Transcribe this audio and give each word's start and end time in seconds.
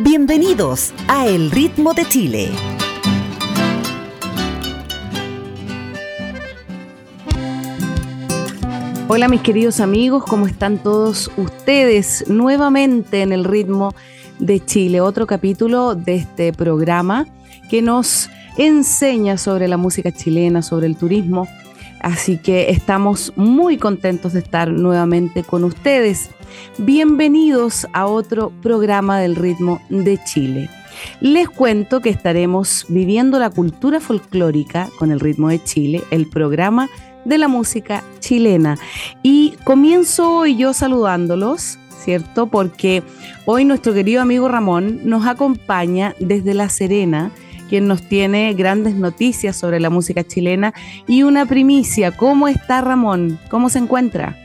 Bienvenidos 0.00 0.94
a 1.08 1.26
El 1.26 1.50
Ritmo 1.50 1.92
de 1.92 2.04
Chile. 2.04 2.50
Hola 9.08 9.26
mis 9.26 9.40
queridos 9.40 9.80
amigos, 9.80 10.22
¿cómo 10.22 10.46
están 10.46 10.78
todos 10.78 11.32
ustedes? 11.36 12.24
Nuevamente 12.28 13.22
en 13.22 13.32
el 13.32 13.42
ritmo 13.42 13.92
de 14.38 14.64
Chile, 14.64 15.00
otro 15.00 15.26
capítulo 15.26 15.96
de 15.96 16.14
este 16.14 16.52
programa 16.52 17.26
que 17.68 17.82
nos 17.82 18.30
enseña 18.56 19.36
sobre 19.36 19.66
la 19.66 19.78
música 19.78 20.12
chilena, 20.12 20.62
sobre 20.62 20.86
el 20.86 20.96
turismo. 20.96 21.48
Así 22.00 22.38
que 22.38 22.70
estamos 22.70 23.32
muy 23.36 23.76
contentos 23.76 24.32
de 24.32 24.40
estar 24.40 24.70
nuevamente 24.70 25.42
con 25.42 25.64
ustedes. 25.64 26.30
Bienvenidos 26.78 27.86
a 27.92 28.06
otro 28.06 28.52
programa 28.62 29.18
del 29.18 29.36
ritmo 29.36 29.80
de 29.88 30.18
Chile. 30.24 30.70
Les 31.20 31.48
cuento 31.48 32.00
que 32.00 32.10
estaremos 32.10 32.86
viviendo 32.88 33.38
la 33.38 33.50
cultura 33.50 34.00
folclórica 34.00 34.88
con 34.98 35.10
el 35.10 35.20
ritmo 35.20 35.48
de 35.48 35.62
Chile, 35.62 36.02
el 36.10 36.28
programa 36.28 36.88
de 37.24 37.38
la 37.38 37.48
música 37.48 38.02
chilena. 38.20 38.78
Y 39.22 39.54
comienzo 39.64 40.38
hoy 40.38 40.56
yo 40.56 40.72
saludándolos, 40.72 41.78
¿cierto? 42.04 42.46
Porque 42.46 43.02
hoy 43.44 43.64
nuestro 43.64 43.92
querido 43.92 44.22
amigo 44.22 44.48
Ramón 44.48 45.00
nos 45.04 45.26
acompaña 45.26 46.14
desde 46.20 46.54
La 46.54 46.68
Serena, 46.68 47.32
quien 47.68 47.86
nos 47.86 48.02
tiene 48.02 48.52
grandes 48.54 48.94
noticias 48.94 49.56
sobre 49.56 49.78
la 49.78 49.90
música 49.90 50.24
chilena 50.24 50.74
y 51.06 51.22
una 51.22 51.46
primicia. 51.46 52.16
¿Cómo 52.16 52.48
está 52.48 52.80
Ramón? 52.80 53.38
¿Cómo 53.50 53.68
se 53.68 53.78
encuentra? 53.78 54.36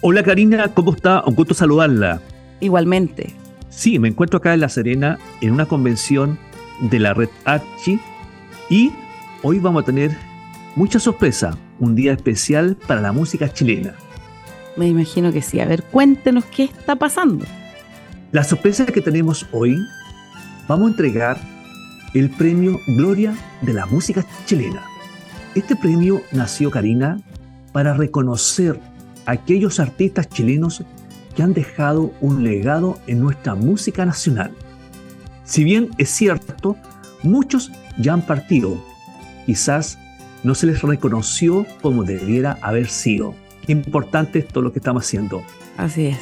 Hola 0.00 0.22
Karina, 0.22 0.68
¿cómo 0.74 0.92
está? 0.92 1.22
Un 1.24 1.34
gusto 1.34 1.54
saludarla. 1.54 2.20
Igualmente. 2.60 3.34
Sí, 3.68 3.98
me 3.98 4.08
encuentro 4.08 4.38
acá 4.38 4.54
en 4.54 4.60
La 4.60 4.68
Serena 4.68 5.18
en 5.40 5.52
una 5.52 5.66
convención 5.66 6.38
de 6.80 6.98
la 6.98 7.14
red 7.14 7.28
Archi 7.44 8.00
y 8.68 8.90
hoy 9.42 9.58
vamos 9.58 9.82
a 9.82 9.86
tener 9.86 10.16
mucha 10.74 10.98
sorpresa, 10.98 11.56
un 11.78 11.94
día 11.94 12.12
especial 12.12 12.76
para 12.86 13.00
la 13.00 13.12
música 13.12 13.52
chilena. 13.52 13.94
Me 14.76 14.88
imagino 14.88 15.32
que 15.32 15.42
sí. 15.42 15.60
A 15.60 15.66
ver, 15.66 15.82
cuéntenos 15.82 16.44
qué 16.44 16.64
está 16.64 16.96
pasando. 16.96 17.44
La 18.32 18.44
sorpresa 18.44 18.84
que 18.86 19.00
tenemos 19.00 19.46
hoy, 19.52 19.76
vamos 20.68 20.88
a 20.88 20.90
entregar 20.90 21.55
el 22.14 22.30
premio 22.30 22.80
Gloria 22.86 23.34
de 23.62 23.72
la 23.72 23.86
Música 23.86 24.24
Chilena. 24.46 24.82
Este 25.54 25.76
premio 25.76 26.22
nació, 26.32 26.70
Karina, 26.70 27.20
para 27.72 27.94
reconocer 27.94 28.80
aquellos 29.26 29.80
artistas 29.80 30.28
chilenos 30.28 30.82
que 31.34 31.42
han 31.42 31.52
dejado 31.52 32.12
un 32.20 32.42
legado 32.42 32.98
en 33.06 33.20
nuestra 33.20 33.54
música 33.54 34.06
nacional. 34.06 34.50
Si 35.44 35.64
bien 35.64 35.90
es 35.98 36.10
cierto, 36.10 36.76
muchos 37.22 37.70
ya 37.98 38.14
han 38.14 38.22
partido, 38.22 38.82
quizás 39.44 39.98
no 40.42 40.54
se 40.54 40.66
les 40.66 40.82
reconoció 40.82 41.66
como 41.82 42.04
debiera 42.04 42.58
haber 42.62 42.88
sido. 42.88 43.34
Qué 43.66 43.72
importante 43.72 44.38
es 44.38 44.48
todo 44.48 44.62
lo 44.62 44.72
que 44.72 44.78
estamos 44.78 45.04
haciendo. 45.04 45.42
Así 45.76 46.06
es. 46.06 46.18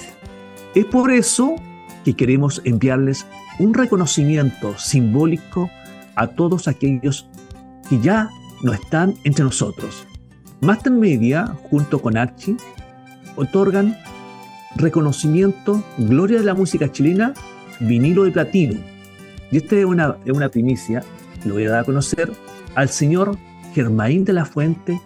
Es 0.75 0.84
por 0.87 1.12
eso 1.12 1.56
que 2.05 2.15
queremos 2.15 2.61
enviarles 2.65 3.27
un 3.59 3.75
reconocimiento 3.75 4.76
simbólico 4.78 5.70
a 6.15 6.28
todos 6.28 6.69
aquellos 6.69 7.28
que 7.88 8.00
ya 8.00 8.31
no 8.62 8.72
están 8.72 9.15
entre 9.25 9.44
nosotros. 9.44 10.06
Master 10.60 10.92
Media, 10.92 11.56
junto 11.70 12.00
con 12.00 12.16
Archie, 12.16 12.56
otorgan 13.37 13.97
reconocimiento, 14.76 15.82
gloria 15.98 16.38
de 16.38 16.44
la 16.44 16.54
música 16.54 16.91
chilena, 16.91 17.34
vinilo 17.81 18.25
de 18.25 18.32
platino. 18.32 18.81
Y 19.50 19.59
esta 19.59 19.76
es 19.76 19.84
una, 19.84 20.16
es 20.25 20.32
una 20.32 20.48
primicia, 20.48 21.03
lo 21.44 21.54
voy 21.54 21.66
a 21.66 21.71
dar 21.71 21.81
a 21.81 21.84
conocer 21.84 22.32
al 22.75 22.88
señor 22.88 23.36
Germain 23.75 24.25
de 24.25 24.32
la 24.32 24.44
Fuente 24.44 25.00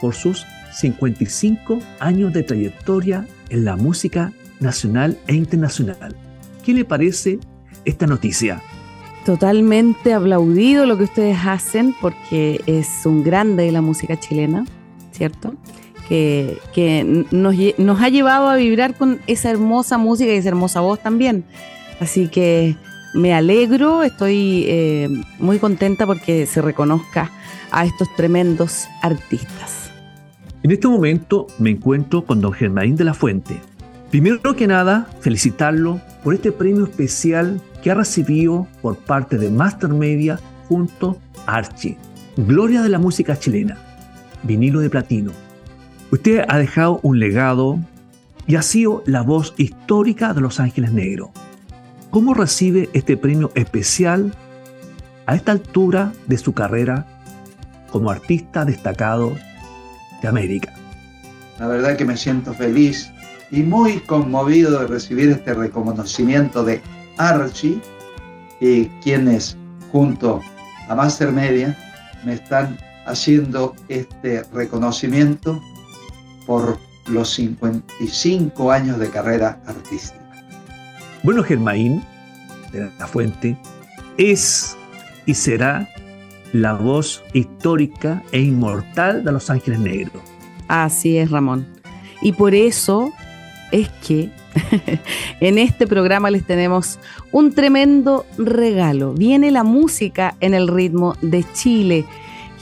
por 0.00 0.14
sus 0.14 0.44
55 0.72 1.78
años 2.00 2.32
de 2.32 2.42
trayectoria 2.42 3.26
en 3.48 3.64
la 3.64 3.76
música 3.76 4.32
nacional 4.60 5.18
e 5.26 5.34
internacional. 5.34 6.14
¿Qué 6.64 6.72
le 6.72 6.84
parece 6.84 7.38
esta 7.84 8.06
noticia? 8.06 8.62
Totalmente 9.24 10.12
aplaudido 10.12 10.86
lo 10.86 10.98
que 10.98 11.04
ustedes 11.04 11.38
hacen 11.44 11.94
porque 12.00 12.60
es 12.66 12.88
un 13.04 13.22
grande 13.22 13.64
de 13.64 13.72
la 13.72 13.80
música 13.80 14.18
chilena, 14.18 14.64
¿cierto? 15.12 15.54
que, 16.08 17.26
nos, 17.30 18.00
ha 18.00 18.08
llevado 18.08 18.48
a 18.48 18.56
vibrar 18.56 18.94
con 18.94 19.20
esa 19.26 19.50
hermosa 19.50 19.98
música 19.98 20.32
y 20.32 20.36
esa 20.36 20.48
hermosa 20.48 20.80
voz 20.80 21.00
también. 21.00 21.44
Así 22.00 22.28
que 22.28 22.76
me 23.14 23.32
alegro, 23.32 24.02
estoy 24.02 24.64
eh, 24.66 25.08
muy 25.38 25.58
contenta 25.58 26.06
porque 26.06 26.46
se 26.46 26.60
reconozca 26.60 27.30
a 27.70 27.86
estos 27.86 28.14
tremendos 28.16 28.86
artistas. 29.02 29.90
En 30.62 30.70
este 30.70 30.88
momento 30.88 31.46
me 31.58 31.70
encuentro 31.70 32.24
con 32.24 32.40
don 32.40 32.52
Germain 32.52 32.96
de 32.96 33.04
la 33.04 33.14
Fuente. 33.14 33.60
Primero 34.14 34.54
que 34.54 34.68
nada, 34.68 35.08
felicitarlo 35.22 36.00
por 36.22 36.34
este 36.34 36.52
premio 36.52 36.84
especial 36.84 37.60
que 37.82 37.90
ha 37.90 37.94
recibido 37.94 38.68
por 38.80 38.96
parte 38.96 39.38
de 39.38 39.50
Master 39.50 39.88
Media 39.88 40.38
junto 40.68 41.18
a 41.46 41.56
Archie. 41.56 41.98
Gloria 42.36 42.82
de 42.82 42.90
la 42.90 43.00
música 43.00 43.36
chilena, 43.36 43.76
vinilo 44.44 44.78
de 44.78 44.88
platino, 44.88 45.32
Usted 46.12 46.44
ha 46.46 46.58
dejado 46.58 47.00
un 47.02 47.18
legado 47.18 47.80
y 48.46 48.54
ha 48.54 48.62
sido 48.62 49.02
la 49.04 49.22
voz 49.22 49.52
histórica 49.56 50.32
de 50.32 50.42
Los 50.42 50.60
Ángeles 50.60 50.92
Negros. 50.92 51.30
¿Cómo 52.10 52.34
recibe 52.34 52.90
este 52.92 53.16
premio 53.16 53.50
especial 53.56 54.32
a 55.26 55.34
esta 55.34 55.50
altura 55.50 56.12
de 56.28 56.38
su 56.38 56.52
carrera 56.52 57.04
como 57.90 58.12
artista 58.12 58.64
destacado 58.64 59.32
de 60.22 60.28
América? 60.28 60.72
La 61.58 61.66
verdad 61.66 61.96
que 61.96 62.04
me 62.04 62.16
siento 62.16 62.54
feliz 62.54 63.10
y 63.54 63.62
muy 63.62 64.00
conmovido 64.00 64.80
de 64.80 64.88
recibir 64.88 65.30
este 65.30 65.54
reconocimiento 65.54 66.64
de 66.64 66.82
Archie 67.18 67.80
y 68.60 68.86
quienes 69.00 69.56
junto 69.92 70.40
a 70.88 70.94
Master 70.96 71.30
Media 71.30 71.78
me 72.24 72.34
están 72.34 72.76
haciendo 73.06 73.76
este 73.88 74.42
reconocimiento 74.52 75.62
por 76.46 76.78
los 77.06 77.32
55 77.34 78.72
años 78.72 78.98
de 78.98 79.08
carrera 79.10 79.60
artística. 79.66 80.24
Bueno, 81.22 81.44
Germain 81.44 82.02
de 82.72 82.90
la 82.98 83.06
Fuente 83.06 83.56
es 84.18 84.76
y 85.26 85.34
será 85.34 85.88
la 86.52 86.72
voz 86.72 87.22
histórica 87.32 88.20
e 88.32 88.40
inmortal 88.40 89.22
de 89.22 89.30
Los 89.30 89.48
Ángeles 89.48 89.78
Negros. 89.78 90.22
Así 90.66 91.18
es, 91.18 91.30
Ramón. 91.30 91.66
Y 92.20 92.32
por 92.32 92.54
eso 92.54 93.12
es 93.74 93.88
que 94.06 94.30
en 95.40 95.58
este 95.58 95.88
programa 95.88 96.30
les 96.30 96.44
tenemos 96.44 97.00
un 97.32 97.52
tremendo 97.52 98.24
regalo. 98.38 99.14
Viene 99.14 99.50
la 99.50 99.64
música 99.64 100.36
en 100.38 100.54
el 100.54 100.68
ritmo 100.68 101.16
de 101.22 101.44
Chile. 101.54 102.04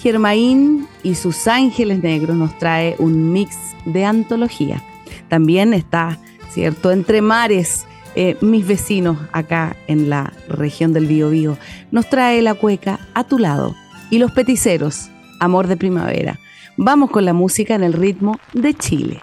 Germain 0.02 0.88
y 1.02 1.14
sus 1.14 1.46
Ángeles 1.46 2.02
Negros 2.02 2.34
nos 2.34 2.58
trae 2.58 2.96
un 2.98 3.30
mix 3.30 3.54
de 3.84 4.06
antología. 4.06 4.82
También 5.28 5.74
está, 5.74 6.18
¿cierto? 6.50 6.90
Entre 6.90 7.20
mares, 7.20 7.86
eh, 8.14 8.38
mis 8.40 8.66
vecinos 8.66 9.18
acá 9.32 9.76
en 9.88 10.08
la 10.08 10.32
región 10.48 10.94
del 10.94 11.06
Biobío, 11.06 11.58
nos 11.90 12.08
trae 12.08 12.40
la 12.40 12.54
cueca 12.54 13.00
a 13.12 13.24
tu 13.24 13.38
lado 13.38 13.74
y 14.10 14.18
los 14.18 14.32
peticeros, 14.32 15.10
amor 15.40 15.66
de 15.66 15.76
primavera. 15.76 16.40
Vamos 16.78 17.10
con 17.10 17.26
la 17.26 17.34
música 17.34 17.74
en 17.74 17.82
el 17.82 17.92
ritmo 17.92 18.38
de 18.54 18.72
Chile. 18.72 19.20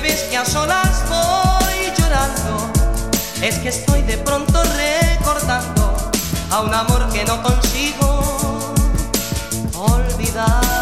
A 0.00 0.44
solas 0.44 1.02
voy 1.08 1.92
llorando, 1.98 2.70
es 3.42 3.56
que 3.56 3.70
estoy 3.70 4.02
de 4.02 4.16
pronto 4.18 4.62
recordando 4.62 6.10
a 6.52 6.60
un 6.60 6.72
amor 6.72 7.08
que 7.08 7.24
no 7.24 7.42
consigo 7.42 8.74
olvidar. 9.74 10.77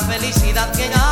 Felicidad 0.00 0.70
que 0.72 0.88
ya 0.88 1.07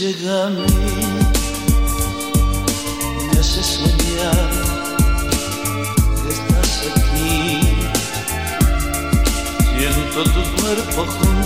que 0.00 0.06
llega 0.06 0.46
a 0.46 0.50
mí 0.50 0.66
me 3.26 3.38
hace 3.38 3.62
soñar 3.62 4.50
que 6.22 6.28
estás 6.38 6.72
aquí. 6.96 7.60
Siento 9.76 10.20
tu 10.34 10.42
cuerpo 10.56 11.00
junto 11.06 11.39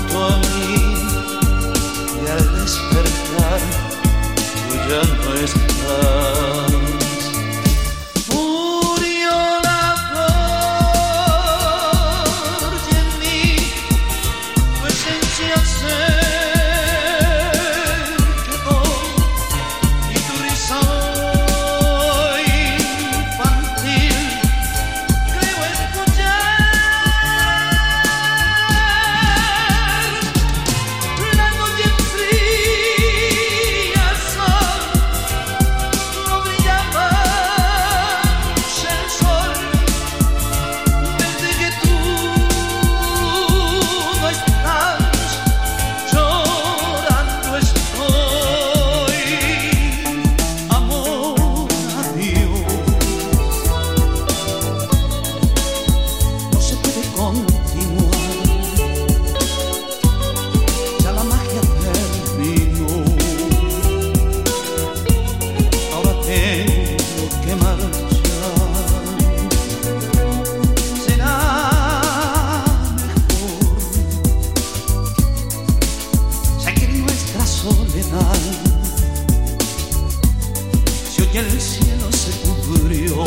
y 81.35 81.39
el 81.39 81.61
cielo 81.61 82.13
se 82.13 82.31
cubrió. 82.43 83.25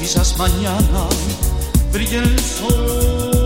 Quizás 0.00 0.38
mañana 0.38 1.06
brille 1.92 2.18
el 2.18 2.40
sol. 2.40 3.37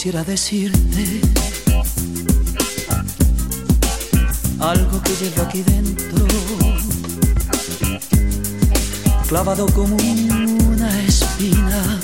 Quisiera 0.00 0.24
decirte 0.24 1.20
algo 4.58 5.02
que 5.02 5.14
llevo 5.16 5.42
aquí 5.42 5.62
dentro, 5.62 6.26
clavado 9.28 9.66
como 9.66 9.96
una 9.96 11.02
espina. 11.02 12.00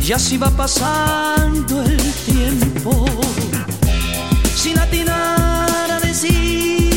Y 0.00 0.12
así 0.12 0.38
va 0.38 0.48
pasando 0.48 1.82
el 1.82 2.12
tiempo, 2.32 3.04
sin 4.56 4.78
atinar 4.78 5.90
a 5.90 6.00
decirte 6.00 6.93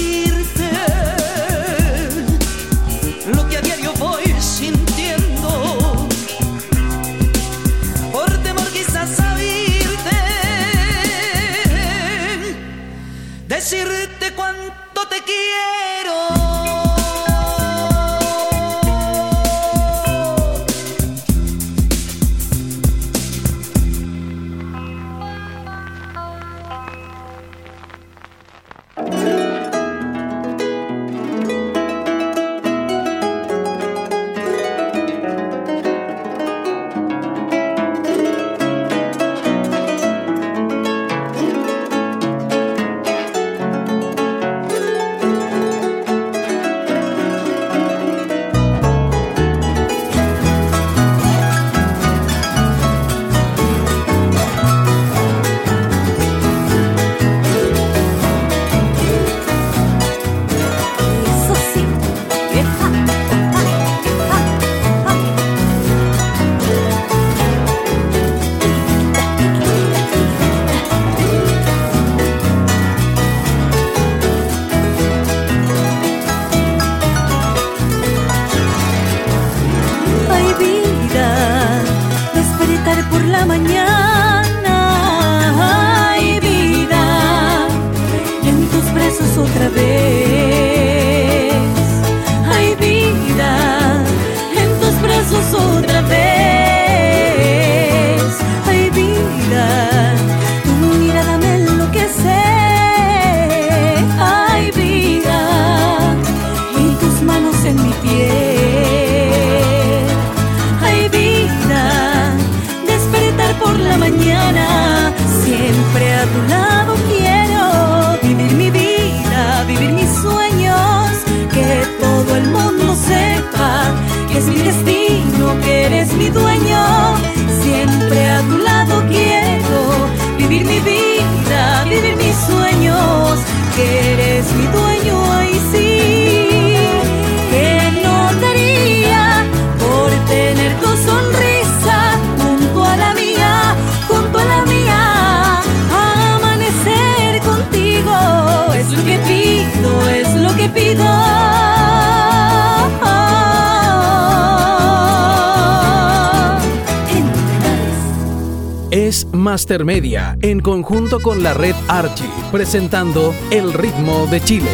Media 159.57 160.37
en 160.43 160.59
conjunto 160.59 161.19
con 161.19 161.41
la 161.41 161.55
red 161.55 161.73
Archie 161.87 162.29
presentando 162.51 163.33
El 163.49 163.73
ritmo 163.73 164.27
de 164.27 164.39
Chile. 164.39 164.69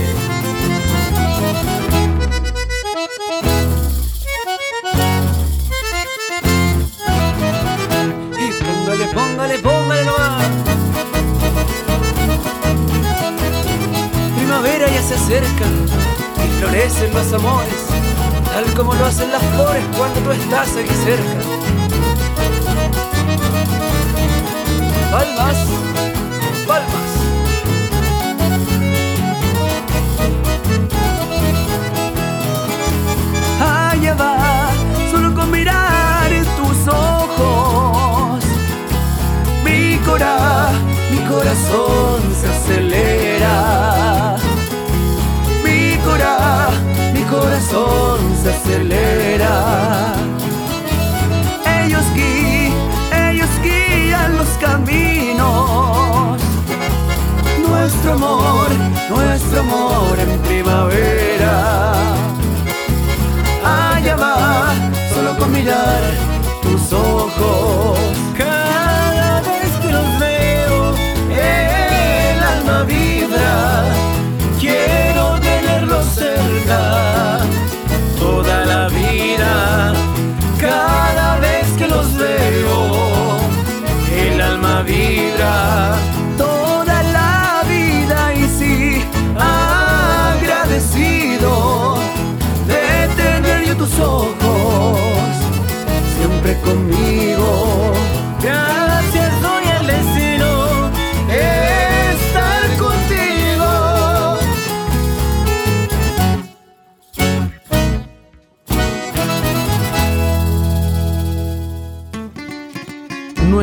Y 8.37 8.51
póngale, 8.61 9.05
póngale, 9.13 9.59
póngale. 9.59 10.11
Primavera 14.35 14.87
ya 14.89 15.01
se 15.01 15.13
acerca 15.13 15.65
y 16.43 16.59
florecen 16.59 17.13
los 17.13 17.31
amores, 17.31 17.85
tal 18.51 18.65
como 18.75 18.93
lo 18.95 19.05
hacen 19.05 19.31
las 19.31 19.43
flores 19.55 19.83
cuando 19.97 20.19
tú 20.19 20.31
estás 20.31 20.75
aquí 20.75 20.93
cerca. 21.05 21.62
Palmas, 25.13 25.57
palmas. 26.65 27.11
Allá 33.61 34.15
va, 34.15 34.71
solo 35.11 35.35
con 35.35 35.51
mirar 35.51 36.33
en 36.33 36.43
tus 36.57 36.87
ojos. 36.87 38.43
Mi 39.63 39.97
cora, 39.97 40.71
mi 41.11 41.19
corazón 41.29 42.19
se 42.33 42.47
acelera. 42.49 44.35
Mi 45.63 45.95
cora, 46.03 46.71
mi 47.13 47.21
corazón 47.25 48.19
se 48.41 48.49
acelera. 48.49 50.22
Los 54.29 54.47
caminos. 54.59 56.39
Nuestro 57.67 58.13
amor, 58.13 58.67
nuestro 59.09 59.59
amor 59.59 60.19
en 60.19 60.39
primavera. 60.39 61.93
Allá 63.65 64.15
va, 64.15 64.73
solo 65.13 65.37
con 65.37 65.51
mirar 65.51 66.01
tus 66.61 66.93
ojos. 66.93 67.82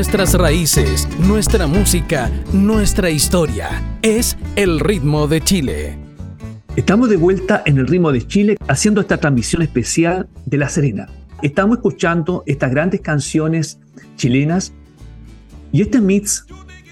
Nuestras 0.00 0.32
raíces, 0.32 1.06
nuestra 1.18 1.66
música, 1.66 2.30
nuestra 2.54 3.10
historia. 3.10 3.68
Es 4.00 4.38
El 4.56 4.80
ritmo 4.80 5.28
de 5.28 5.42
Chile. 5.42 5.98
Estamos 6.74 7.10
de 7.10 7.18
vuelta 7.18 7.62
en 7.66 7.76
el 7.76 7.86
ritmo 7.86 8.10
de 8.10 8.26
Chile 8.26 8.56
haciendo 8.66 9.02
esta 9.02 9.18
transmisión 9.18 9.60
especial 9.60 10.26
de 10.46 10.56
La 10.56 10.70
Serena. 10.70 11.06
Estamos 11.42 11.76
escuchando 11.76 12.44
estas 12.46 12.70
grandes 12.70 13.02
canciones 13.02 13.78
chilenas 14.16 14.72
y 15.70 15.82
este 15.82 16.00
mix 16.00 16.46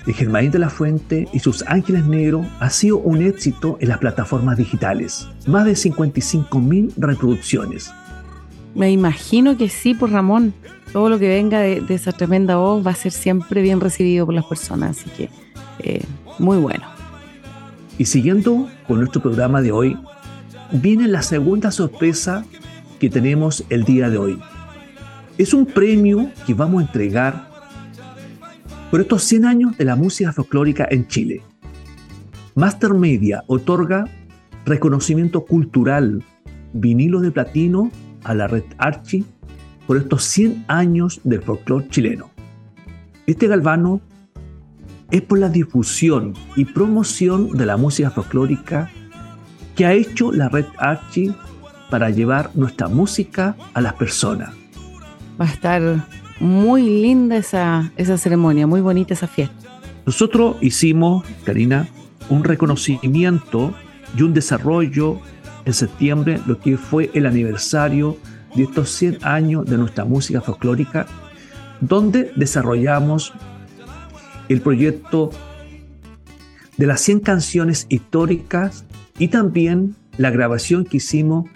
de 0.04 0.12
Germain 0.12 0.50
de 0.50 0.58
la 0.58 0.68
Fuente 0.68 1.28
y 1.32 1.38
sus 1.38 1.64
Ángeles 1.66 2.04
Negros 2.04 2.46
ha 2.60 2.68
sido 2.68 2.98
un 2.98 3.22
éxito 3.22 3.78
en 3.80 3.88
las 3.88 3.98
plataformas 3.98 4.58
digitales. 4.58 5.26
Más 5.46 5.64
de 5.64 5.76
55 5.76 6.60
mil 6.60 6.92
reproducciones. 6.98 7.90
Me 8.78 8.90
imagino 8.90 9.56
que 9.56 9.68
sí, 9.68 9.92
por 9.92 10.12
Ramón. 10.12 10.54
Todo 10.92 11.10
lo 11.10 11.18
que 11.18 11.28
venga 11.28 11.60
de, 11.60 11.80
de 11.80 11.94
esa 11.94 12.12
tremenda 12.12 12.56
voz 12.56 12.86
va 12.86 12.92
a 12.92 12.94
ser 12.94 13.12
siempre 13.12 13.60
bien 13.60 13.80
recibido 13.80 14.24
por 14.24 14.34
las 14.34 14.46
personas, 14.46 14.98
así 14.98 15.10
que 15.10 15.28
eh, 15.80 16.02
muy 16.38 16.58
bueno. 16.58 16.84
Y 17.98 18.04
siguiendo 18.04 18.70
con 18.86 19.00
nuestro 19.00 19.20
programa 19.20 19.60
de 19.60 19.72
hoy, 19.72 19.98
viene 20.72 21.08
la 21.08 21.22
segunda 21.22 21.70
sorpresa 21.70 22.44
que 23.00 23.10
tenemos 23.10 23.64
el 23.68 23.84
día 23.84 24.08
de 24.08 24.18
hoy. 24.18 24.38
Es 25.36 25.52
un 25.52 25.66
premio 25.66 26.30
que 26.46 26.54
vamos 26.54 26.82
a 26.82 26.86
entregar 26.86 27.48
por 28.90 29.00
estos 29.00 29.24
100 29.24 29.44
años 29.44 29.76
de 29.76 29.84
la 29.84 29.96
música 29.96 30.32
folclórica 30.32 30.86
en 30.90 31.06
Chile. 31.08 31.42
Master 32.54 32.94
Media 32.94 33.44
otorga 33.46 34.04
reconocimiento 34.64 35.44
cultural 35.44 36.22
vinilo 36.72 37.20
de 37.20 37.30
platino 37.30 37.90
a 38.28 38.34
la 38.34 38.46
red 38.46 38.64
Archie 38.76 39.24
por 39.86 39.96
estos 39.96 40.22
100 40.24 40.66
años 40.68 41.20
del 41.24 41.42
folclore 41.42 41.88
chileno. 41.88 42.30
Este 43.26 43.48
galvano 43.48 44.02
es 45.10 45.22
por 45.22 45.38
la 45.38 45.48
difusión 45.48 46.34
y 46.54 46.66
promoción 46.66 47.56
de 47.56 47.64
la 47.64 47.78
música 47.78 48.10
folclórica 48.10 48.90
que 49.74 49.86
ha 49.86 49.94
hecho 49.94 50.30
la 50.30 50.50
red 50.50 50.66
Archie 50.76 51.34
para 51.88 52.10
llevar 52.10 52.50
nuestra 52.54 52.88
música 52.88 53.56
a 53.72 53.80
las 53.80 53.94
personas. 53.94 54.50
Va 55.40 55.46
a 55.46 55.48
estar 55.48 56.06
muy 56.38 56.82
linda 56.82 57.38
esa, 57.38 57.90
esa 57.96 58.18
ceremonia, 58.18 58.66
muy 58.66 58.82
bonita 58.82 59.14
esa 59.14 59.26
fiesta. 59.26 59.80
Nosotros 60.04 60.56
hicimos, 60.60 61.24
Karina, 61.44 61.88
un 62.28 62.44
reconocimiento 62.44 63.72
y 64.16 64.22
un 64.22 64.34
desarrollo 64.34 65.20
en 65.68 65.74
septiembre, 65.74 66.40
lo 66.46 66.58
que 66.58 66.78
fue 66.78 67.10
el 67.12 67.26
aniversario 67.26 68.16
de 68.56 68.62
estos 68.62 68.90
100 68.90 69.18
años 69.22 69.66
de 69.66 69.76
nuestra 69.76 70.06
música 70.06 70.40
folclórica, 70.40 71.06
donde 71.82 72.32
desarrollamos 72.36 73.34
el 74.48 74.62
proyecto 74.62 75.30
de 76.78 76.86
las 76.86 77.02
100 77.02 77.20
canciones 77.20 77.86
históricas 77.90 78.86
y 79.18 79.28
también 79.28 79.94
la 80.16 80.30
grabación 80.30 80.86
que 80.86 80.96
hicimos 80.96 81.50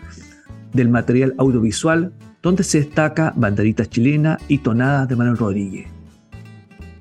del 0.75 0.91
material 0.91 1.35
audiovisual 1.39 2.13
donde 2.43 2.65
se 2.65 2.81
destaca 2.81 3.33
Banderita 3.35 3.87
Chilena 3.87 4.39
y 4.47 4.59
Tonadas 4.59 5.09
de 5.09 5.17
Manuel 5.17 5.39
Rodríguez. 5.39 5.87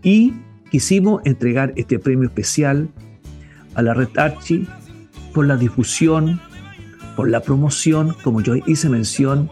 Y 0.01 0.33
quisimos 0.69 1.21
entregar 1.25 1.73
este 1.75 1.99
premio 1.99 2.29
especial 2.29 2.87
a 3.75 3.81
la 3.81 3.93
red 3.93 4.07
Archie 4.15 4.65
por 5.33 5.45
la 5.45 5.57
difusión, 5.57 6.39
por 7.21 7.29
la 7.29 7.41
promoción, 7.41 8.15
como 8.23 8.41
yo 8.41 8.55
hice 8.65 8.89
mención, 8.89 9.47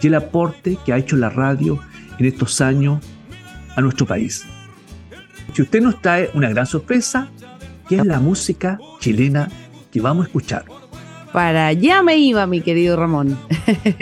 y 0.00 0.06
el 0.06 0.14
aporte 0.14 0.78
que 0.86 0.92
ha 0.92 0.98
hecho 0.98 1.16
la 1.16 1.28
radio 1.28 1.80
en 2.16 2.26
estos 2.26 2.60
años 2.60 3.00
a 3.74 3.80
nuestro 3.80 4.06
país. 4.06 4.44
Si 5.52 5.62
usted 5.62 5.82
nos 5.82 6.00
trae 6.00 6.30
una 6.34 6.48
gran 6.48 6.64
sorpresa, 6.64 7.28
que 7.88 7.96
es 7.96 8.06
la 8.06 8.20
música 8.20 8.78
chilena 9.00 9.48
que 9.90 10.00
vamos 10.00 10.26
a 10.26 10.28
escuchar. 10.28 10.64
Para 11.32 11.66
allá 11.66 12.04
me 12.04 12.18
iba, 12.18 12.46
mi 12.46 12.60
querido 12.60 12.96
Ramón, 12.96 13.36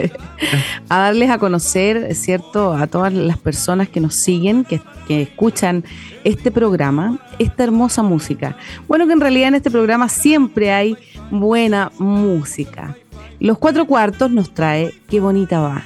a 0.90 0.98
darles 0.98 1.30
a 1.30 1.38
conocer, 1.38 2.14
¿cierto?, 2.14 2.74
a 2.74 2.86
todas 2.86 3.14
las 3.14 3.38
personas 3.38 3.88
que 3.88 4.00
nos 4.00 4.14
siguen, 4.14 4.62
que, 4.62 4.78
que, 5.08 5.22
escuchan 5.22 5.84
este 6.22 6.50
programa, 6.50 7.18
esta 7.38 7.64
hermosa 7.64 8.02
música. 8.02 8.58
Bueno, 8.86 9.06
que 9.06 9.14
en 9.14 9.20
realidad 9.20 9.48
en 9.48 9.54
este 9.54 9.70
programa 9.70 10.10
siempre 10.10 10.70
hay 10.70 10.98
buena 11.30 11.90
música. 11.98 12.94
Los 13.38 13.58
cuatro 13.58 13.86
cuartos 13.86 14.30
nos 14.30 14.54
trae 14.54 14.92
Qué 15.08 15.20
bonita 15.20 15.60
va. 15.60 15.84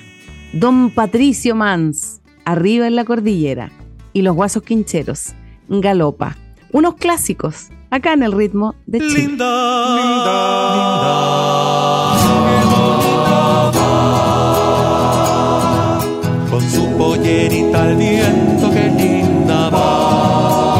Don 0.52 0.90
Patricio 0.90 1.54
Mans, 1.54 2.20
arriba 2.44 2.86
en 2.86 2.96
la 2.96 3.04
cordillera. 3.04 3.70
Y 4.12 4.22
los 4.22 4.34
guasos 4.34 4.62
quincheros, 4.62 5.34
Galopa. 5.68 6.36
Unos 6.72 6.94
clásicos, 6.96 7.68
acá 7.90 8.12
en 8.12 8.22
el 8.22 8.32
ritmo 8.32 8.74
de 8.86 8.98
Chile. 8.98 9.26
Linda, 9.26 9.96
linda, 9.96 10.32
linda. 12.46 12.90
Con 16.50 16.62
su 16.70 16.96
pollerita 16.96 17.82
al 17.82 17.96
viento, 17.96 18.70
que 18.70 18.90
linda 18.90 19.70
va. 19.70 20.70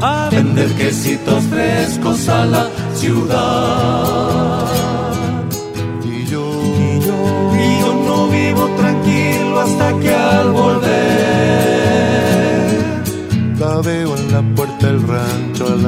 A 0.00 0.28
vender 0.30 0.72
quesitos 0.74 1.44
frescos 1.44 2.28
a 2.28 2.44
la 2.46 2.68
ciudad. 2.94 4.33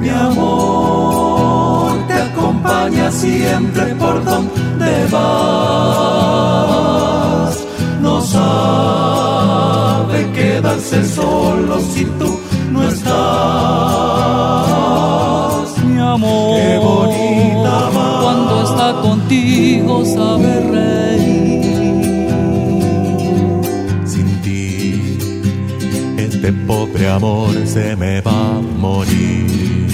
Mi 0.00 0.08
amor 0.08 2.06
te 2.08 2.14
acompaña 2.14 3.06
siempre 3.10 3.84
por 3.94 4.16
donde 4.24 4.92
vas. 5.10 6.21
Contigo 19.42 20.04
sabe 20.04 20.60
reír. 20.70 21.62
Sin 24.06 24.40
ti, 24.42 25.18
este 26.16 26.52
pobre 26.52 27.08
amor 27.08 27.50
se 27.66 27.96
me 27.96 28.20
va 28.20 28.56
a 28.56 28.60
morir. 28.78 29.88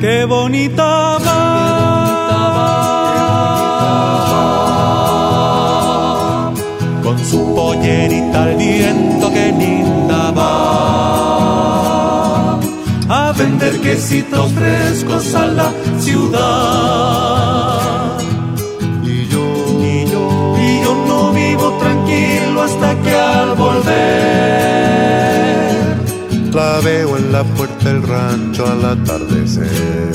Qué 0.00 0.24
bonita 0.26 1.18
va. 1.18 1.62
Con 7.02 7.18
su 7.24 7.54
pollerita 7.54 8.42
al 8.42 8.56
viento, 8.56 9.32
que 9.32 9.52
linda 9.52 10.30
va. 10.32 10.52
A 13.08 13.32
vender 13.32 13.80
quesitos 13.80 14.52
frescos 14.52 15.34
a 15.34 15.46
la 15.46 15.72
ciudad. 15.98 17.61
La 26.52 26.80
veo 26.80 27.16
en 27.16 27.32
la 27.32 27.42
puerta 27.44 27.92
del 27.92 28.02
rancho 28.02 28.66
al 28.66 28.84
atardecer. 28.84 30.12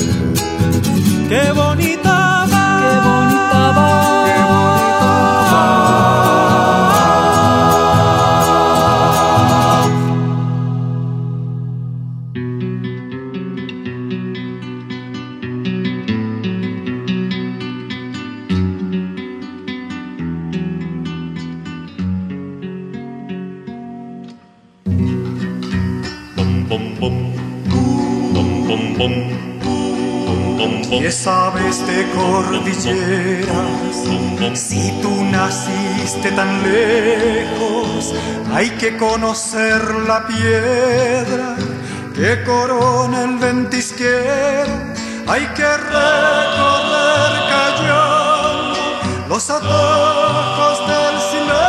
Que 38.90 38.96
conocer 38.96 39.82
la 40.06 40.26
piedra 40.26 41.56
que 42.14 42.42
corona 42.44 43.24
el 43.24 43.36
ventisquero. 43.38 44.72
Hay 45.26 45.46
que 45.56 45.76
recorrer 45.76 47.32
callando 47.52 48.78
los 49.28 49.50
atajos 49.50 50.78
del 50.88 51.20
silencio 51.30 51.68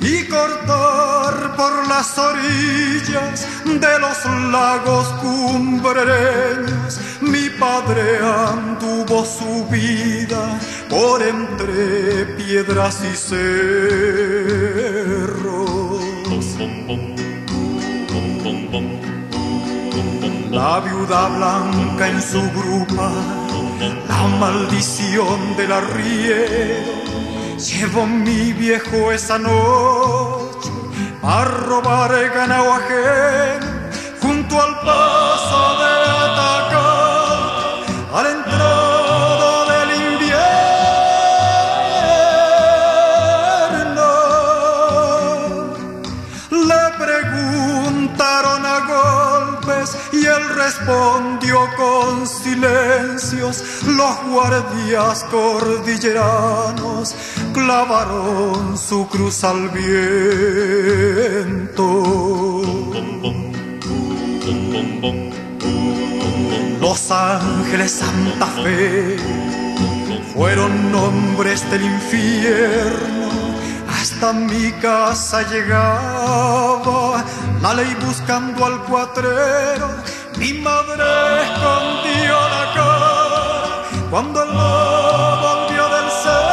y 0.00 0.28
cortar 0.28 1.56
por 1.56 1.88
las 1.88 2.18
orillas 2.18 3.46
de 3.64 3.98
los 4.00 4.24
lagos 4.52 5.06
cumbreños. 5.22 7.00
Mi 7.22 7.48
padre 7.48 8.18
anduvo 8.18 9.24
su 9.24 9.66
vida 9.70 10.53
por 10.88 11.22
entre 11.22 12.26
piedras 12.36 13.02
y 13.04 13.16
cerros. 13.16 13.64
La 20.50 20.80
viuda 20.80 21.28
blanca 21.28 22.08
en 22.08 22.22
su 22.22 22.40
grupa, 22.52 23.10
la 24.08 24.28
maldición 24.38 25.56
del 25.56 25.72
arriero. 25.72 26.92
Llevó 27.58 28.06
mi 28.06 28.52
viejo 28.52 29.10
esa 29.12 29.38
noche 29.38 30.70
a 31.22 31.44
robar 31.44 32.12
ganado 32.34 32.72
ajeno 32.72 33.66
junto 34.20 34.60
al 34.60 34.80
paso 34.80 35.23
respondió 50.54 51.68
con 51.76 52.26
silencios. 52.26 53.62
Los 53.86 54.22
guardias 54.30 55.24
cordilleranos 55.30 57.14
clavaron 57.52 58.78
su 58.78 59.06
cruz 59.08 59.44
al 59.44 59.68
viento. 59.70 60.24
Los 66.80 67.10
ángeles 67.10 67.90
Santa 67.92 68.46
Fe 68.46 69.16
fueron 70.34 70.92
nombres 70.92 71.68
del 71.70 71.82
infierno. 71.82 73.24
Hasta 73.88 74.32
mi 74.32 74.70
casa 74.72 75.42
llegaba 75.50 77.24
la 77.62 77.74
ley 77.74 77.96
buscando 78.04 78.66
al 78.66 78.82
cuatrero. 78.84 79.88
Mi 80.44 80.52
madre 80.52 81.08
escondió 81.42 82.36
la 82.54 82.64
cara 82.74 83.44
cuando 84.10 84.42
el 84.42 84.50
lobo 84.50 85.50
vio 85.70 85.86
del 85.88 86.08
cerro. 86.22 86.52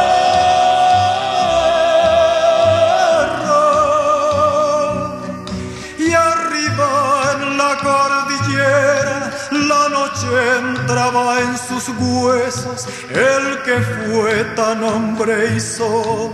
Y 5.98 6.08
arriba 6.14 6.88
en 7.34 7.42
la 7.58 7.72
cordillera 7.86 9.30
la 9.50 9.82
noche 9.90 10.30
entraba 10.56 11.40
en 11.42 11.52
sus 11.58 11.90
huesos. 12.00 12.88
El 13.10 13.62
que 13.62 13.78
fue 14.06 14.32
tan 14.56 14.82
hombre 14.84 15.54
y 15.54 15.60
solo 15.60 16.32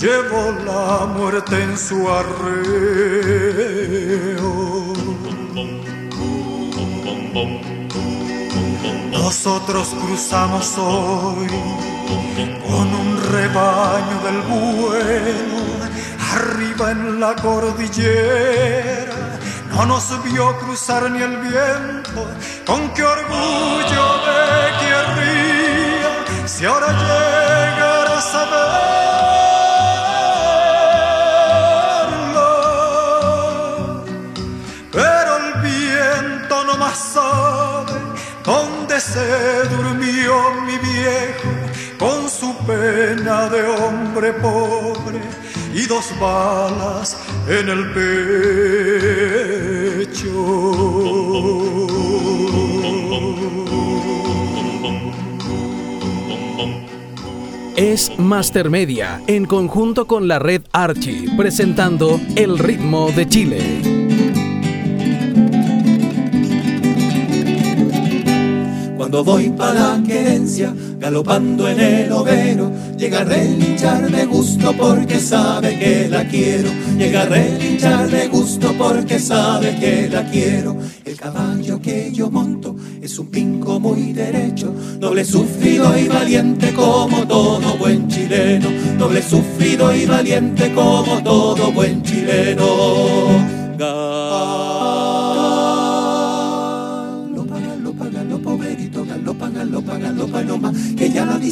llevó 0.00 0.52
la 0.64 1.06
muerte 1.06 1.64
en 1.64 1.76
su 1.76 2.08
arreo. 2.08 3.42
Nosotros 9.10 9.88
cruzamos 9.88 10.76
hoy 10.76 11.48
con 12.66 12.94
un 12.94 13.22
rebaño 13.32 14.20
del 14.22 14.42
bueno, 14.42 15.64
arriba 16.34 16.90
en 16.90 17.18
la 17.18 17.34
cordillera. 17.36 19.38
No 19.70 19.86
nos 19.86 20.22
vio 20.24 20.58
cruzar 20.58 21.10
ni 21.10 21.22
el 21.22 21.38
viento, 21.38 22.28
con 22.66 22.90
qué 22.90 23.02
orgullo 23.02 24.20
me 24.26 24.78
querría 24.80 26.10
si 26.46 26.66
ahora 26.66 26.88
llegara 26.88 28.18
a 28.18 28.20
saberlo. 28.20 28.81
Más 36.92 36.98
sabe 37.14 37.92
dónde 38.44 39.00
se 39.00 39.68
durmió 39.70 40.34
mi 40.66 40.76
viejo 40.90 41.48
con 41.98 42.28
su 42.28 42.54
pena 42.66 43.48
de 43.48 43.62
hombre 43.62 44.32
pobre 44.34 45.20
y 45.74 45.86
dos 45.86 46.12
balas 46.20 47.16
en 47.48 47.68
el 47.68 47.92
pecho. 47.92 48.72
Es 57.76 58.18
Master 58.18 58.68
Media 58.68 59.22
en 59.26 59.46
conjunto 59.46 60.06
con 60.06 60.28
la 60.28 60.38
red 60.38 60.62
Archie 60.72 61.30
presentando 61.36 62.20
El 62.36 62.58
ritmo 62.58 63.10
de 63.12 63.28
Chile. 63.28 64.01
Cuando 69.12 69.30
voy 69.30 69.50
para 69.50 69.98
la 69.98 70.02
querencia, 70.02 70.74
galopando 70.98 71.68
en 71.68 71.80
el 71.80 72.12
overo, 72.12 72.72
llega 72.96 73.20
a 73.20 73.24
relinchar 73.24 74.10
de 74.10 74.24
gusto 74.24 74.72
porque 74.72 75.20
sabe 75.20 75.78
que 75.78 76.08
la 76.08 76.26
quiero. 76.26 76.70
Llega 76.96 77.20
a 77.20 77.26
relinchar 77.26 78.08
de 78.08 78.28
gusto 78.28 78.72
porque 78.78 79.18
sabe 79.18 79.76
que 79.78 80.08
la 80.08 80.24
quiero. 80.30 80.78
El 81.04 81.14
caballo 81.18 81.78
que 81.78 82.10
yo 82.10 82.30
monto 82.30 82.74
es 83.02 83.18
un 83.18 83.26
pinco 83.26 83.78
muy 83.78 84.14
derecho, 84.14 84.74
noble, 84.98 85.26
sufrido 85.26 85.94
y 85.98 86.08
valiente 86.08 86.72
como 86.72 87.28
todo 87.28 87.76
buen 87.76 88.08
chileno, 88.08 88.70
doble 88.98 89.20
sufrido 89.20 89.94
y 89.94 90.06
valiente 90.06 90.72
como 90.72 91.22
todo 91.22 91.70
buen 91.70 92.02
chileno. 92.02 93.52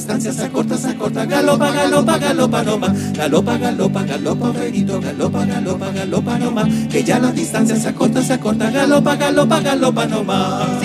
Distancia 0.01 0.33
se 0.33 0.45
acorta, 0.47 0.79
se 0.79 0.89
acorta, 0.89 1.27
galopa, 1.27 1.71
galopa, 1.71 2.17
galopa, 2.17 2.63
noma, 2.63 2.89
galopa, 3.15 3.59
galopa, 3.59 4.03
galopa, 4.03 4.51
verito, 4.51 4.99
galopa, 4.99 5.45
galopa, 5.45 5.93
galopa, 5.93 6.39
noma, 6.39 6.65
que 6.89 7.05
ya 7.05 7.19
la 7.19 7.31
distancia 7.31 7.77
se 7.77 7.89
acorta, 7.89 8.23
se 8.23 8.33
acorta, 8.33 8.71
galopa, 8.71 9.15
galopa, 9.17 9.61
galopa, 9.61 10.07
noma. 10.07 10.81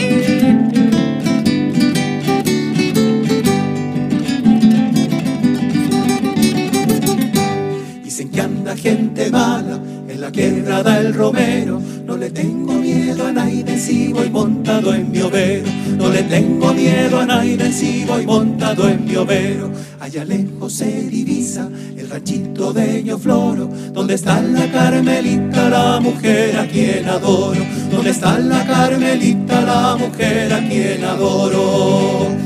Dicen 8.04 8.30
que 8.30 8.42
anda 8.42 8.76
gente 8.76 9.32
mala 9.32 9.80
la 10.26 10.32
quebrada 10.32 11.00
el 11.00 11.14
romero, 11.14 11.80
no 12.04 12.18
le 12.18 12.32
tengo 12.32 12.74
miedo 12.74 13.28
a 13.28 13.32
nadie 13.32 13.78
si 13.78 14.12
voy 14.12 14.28
montado 14.32 14.92
en 14.92 15.12
mi 15.12 15.22
overo. 15.22 15.68
No 16.00 16.10
le 16.10 16.24
tengo 16.24 16.74
miedo 16.74 17.20
a 17.20 17.26
nadie 17.28 17.72
si 17.72 18.06
voy 18.06 18.26
montado 18.26 18.90
en 18.90 19.06
mi 19.06 19.16
overo. 19.18 19.70
Allá 20.00 20.26
lejos 20.26 20.74
se 20.74 21.04
divisa 21.10 21.70
el 21.96 22.10
ranchito 22.10 22.74
de 22.74 23.04
Ñofloro, 23.04 23.70
donde 23.94 24.16
está 24.16 24.42
la 24.42 24.72
Carmelita, 24.72 25.70
la 25.70 26.00
mujer 26.00 26.58
a 26.58 26.66
quien 26.66 27.08
adoro. 27.08 27.64
Donde 27.92 28.10
está 28.10 28.40
la 28.40 28.66
Carmelita, 28.66 29.62
la 29.62 29.96
mujer 29.96 30.52
a 30.54 30.68
quien 30.68 31.04
adoro 31.04 32.46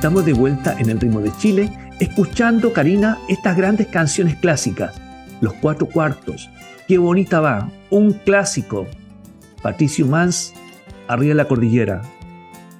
Estamos 0.00 0.24
de 0.24 0.32
vuelta 0.32 0.74
en 0.78 0.88
el 0.88 0.98
ritmo 0.98 1.20
de 1.20 1.30
Chile, 1.36 1.70
escuchando, 2.00 2.72
Karina, 2.72 3.18
estas 3.28 3.54
grandes 3.54 3.88
canciones 3.88 4.36
clásicas. 4.36 4.98
Los 5.42 5.52
cuatro 5.52 5.86
cuartos, 5.86 6.48
Qué 6.88 6.96
bonita 6.96 7.40
va, 7.40 7.70
un 7.90 8.14
clásico. 8.14 8.86
Patricio 9.60 10.06
Mans, 10.06 10.54
Arriba 11.06 11.32
de 11.32 11.34
la 11.34 11.44
Cordillera, 11.44 12.00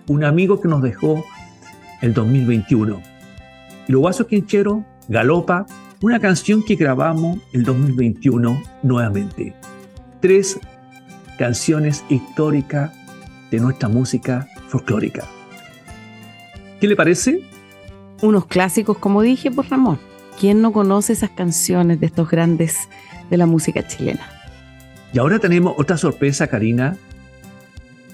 un 0.08 0.24
amigo 0.24 0.62
que 0.62 0.68
nos 0.68 0.80
dejó 0.80 1.22
el 2.00 2.14
2021. 2.14 3.02
Y 3.86 3.92
Lo 3.92 4.00
Guaso 4.00 4.26
Quinchero, 4.26 4.86
Galopa, 5.08 5.66
una 6.00 6.20
canción 6.20 6.62
que 6.62 6.76
grabamos 6.76 7.38
el 7.52 7.64
2021 7.64 8.62
nuevamente. 8.82 9.54
Tres 10.20 10.58
canciones 11.36 12.02
históricas 12.08 12.92
de 13.50 13.60
nuestra 13.60 13.90
música 13.90 14.48
folclórica. 14.68 15.24
¿Qué 16.80 16.88
le 16.88 16.96
parece? 16.96 17.42
Unos 18.22 18.46
clásicos, 18.46 18.96
como 18.96 19.20
dije, 19.20 19.50
por 19.50 19.68
Ramón. 19.68 19.98
¿Quién 20.38 20.62
no 20.62 20.72
conoce 20.72 21.12
esas 21.12 21.30
canciones 21.30 22.00
de 22.00 22.06
estos 22.06 22.30
grandes 22.30 22.88
de 23.28 23.36
la 23.36 23.44
música 23.44 23.86
chilena? 23.86 24.26
Y 25.12 25.18
ahora 25.18 25.38
tenemos 25.38 25.74
otra 25.76 25.98
sorpresa, 25.98 26.46
Karina. 26.46 26.96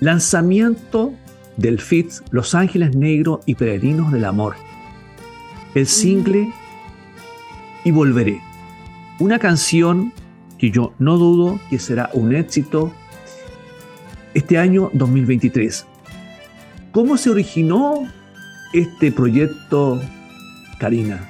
Lanzamiento 0.00 1.12
del 1.56 1.80
FITS 1.80 2.24
Los 2.30 2.56
Ángeles 2.56 2.96
Negros 2.96 3.40
y 3.46 3.54
Peregrinos 3.54 4.10
del 4.10 4.24
Amor. 4.24 4.56
El 5.76 5.86
single 5.86 6.52
Y 7.84 7.92
Volveré. 7.92 8.40
Una 9.20 9.38
canción 9.38 10.12
que 10.58 10.72
yo 10.72 10.92
no 10.98 11.18
dudo 11.18 11.60
que 11.70 11.78
será 11.78 12.10
un 12.14 12.34
éxito 12.34 12.92
este 14.34 14.58
año 14.58 14.90
2023. 14.92 15.86
¿Cómo 16.92 17.16
se 17.16 17.30
originó 17.30 18.10
este 18.72 19.12
proyecto, 19.12 20.00
Karina? 20.78 21.28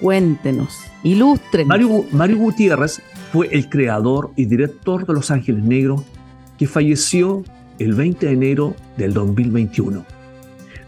Cuéntenos, 0.00 0.78
ilustren. 1.02 1.68
Mario, 1.68 2.04
Mario 2.12 2.38
Gutiérrez 2.38 3.02
fue 3.32 3.48
el 3.52 3.68
creador 3.68 4.32
y 4.36 4.46
director 4.46 5.06
de 5.06 5.14
Los 5.14 5.30
Ángeles 5.30 5.62
Negros 5.62 6.02
que 6.58 6.66
falleció 6.66 7.44
el 7.78 7.94
20 7.94 8.26
de 8.26 8.32
enero 8.32 8.76
del 8.96 9.14
2021. 9.14 10.04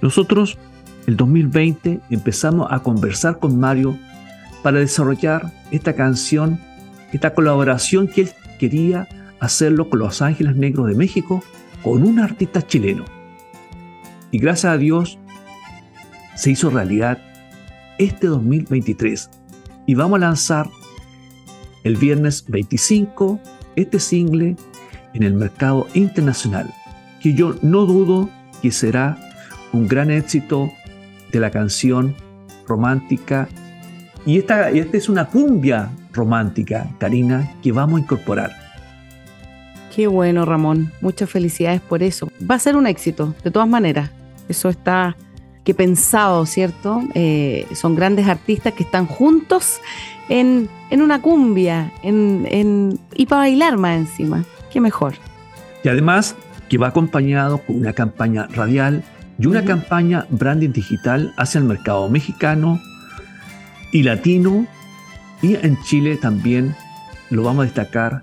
Nosotros, 0.02 0.58
el 1.06 1.16
2020, 1.16 2.00
empezamos 2.10 2.68
a 2.70 2.80
conversar 2.80 3.38
con 3.38 3.58
Mario 3.58 3.98
para 4.62 4.78
desarrollar 4.78 5.52
esta 5.70 5.94
canción, 5.94 6.60
esta 7.12 7.34
colaboración 7.34 8.08
que 8.08 8.22
él 8.22 8.30
quería 8.58 9.08
hacerlo 9.40 9.88
con 9.90 10.00
Los 10.00 10.22
Ángeles 10.22 10.56
Negros 10.56 10.88
de 10.88 10.94
México, 10.94 11.42
con 11.82 12.02
un 12.02 12.18
artista 12.18 12.62
chileno. 12.62 13.04
Y 14.30 14.38
gracias 14.38 14.72
a 14.72 14.78
Dios 14.78 15.18
se 16.34 16.50
hizo 16.50 16.70
realidad 16.70 17.18
este 17.98 18.26
2023 18.26 19.30
y 19.86 19.94
vamos 19.94 20.16
a 20.16 20.20
lanzar 20.20 20.68
el 21.84 21.96
viernes 21.96 22.44
25 22.48 23.40
este 23.76 24.00
single 24.00 24.56
en 25.12 25.22
el 25.22 25.34
mercado 25.34 25.86
internacional, 25.94 26.72
que 27.20 27.34
yo 27.34 27.56
no 27.62 27.86
dudo 27.86 28.30
que 28.62 28.70
será 28.70 29.18
un 29.72 29.88
gran 29.88 30.10
éxito 30.10 30.72
de 31.32 31.40
la 31.40 31.50
canción 31.50 32.14
romántica. 32.66 33.48
Y 34.24 34.38
esta, 34.38 34.70
esta 34.70 34.96
es 34.96 35.08
una 35.08 35.26
cumbia 35.26 35.90
romántica, 36.12 36.88
Karina, 36.98 37.54
que 37.62 37.72
vamos 37.72 38.00
a 38.00 38.02
incorporar. 38.02 38.52
Qué 39.94 40.06
bueno, 40.06 40.44
Ramón. 40.44 40.92
Muchas 41.00 41.30
felicidades 41.30 41.80
por 41.80 42.02
eso. 42.02 42.28
Va 42.50 42.56
a 42.56 42.58
ser 42.58 42.76
un 42.76 42.86
éxito, 42.86 43.34
de 43.44 43.50
todas 43.50 43.68
maneras. 43.68 44.10
Eso 44.48 44.68
está 44.68 45.16
que 45.64 45.74
pensado, 45.74 46.44
¿cierto? 46.46 47.02
Eh, 47.14 47.66
son 47.74 47.96
grandes 47.96 48.28
artistas 48.28 48.74
que 48.74 48.82
están 48.82 49.06
juntos 49.06 49.80
en, 50.28 50.68
una 50.90 51.20
cumbia 51.20 51.90
en, 52.02 52.98
y 53.14 53.26
para 53.26 53.40
bailar 53.40 53.78
más 53.78 53.96
encima. 53.96 54.44
Qué 54.70 54.80
mejor. 54.80 55.14
Y 55.82 55.88
además 55.88 56.36
que 56.68 56.78
va 56.78 56.88
acompañado 56.88 57.58
con 57.58 57.76
una 57.76 57.92
campaña 57.92 58.46
radial 58.48 59.02
y 59.38 59.46
una 59.46 59.64
campaña 59.64 60.26
branding 60.30 60.70
digital 60.70 61.32
hacia 61.36 61.58
el 61.58 61.64
mercado 61.64 62.08
mexicano 62.08 62.80
y 63.90 64.02
latino 64.02 64.66
y 65.42 65.56
en 65.56 65.80
Chile 65.82 66.16
también 66.16 66.74
lo 67.30 67.42
vamos 67.42 67.62
a 67.62 67.64
destacar 67.66 68.22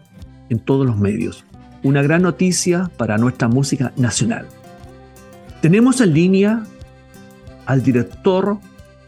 en 0.50 0.60
todos 0.60 0.86
los 0.86 0.98
medios. 0.98 1.46
Una 1.84 2.02
gran 2.02 2.22
noticia 2.22 2.90
para 2.98 3.18
nuestra 3.18 3.48
música 3.48 3.92
nacional. 3.96 4.48
Tenemos 5.62 6.02
en 6.02 6.14
línea 6.14 6.64
al 7.72 7.84
director 7.84 8.58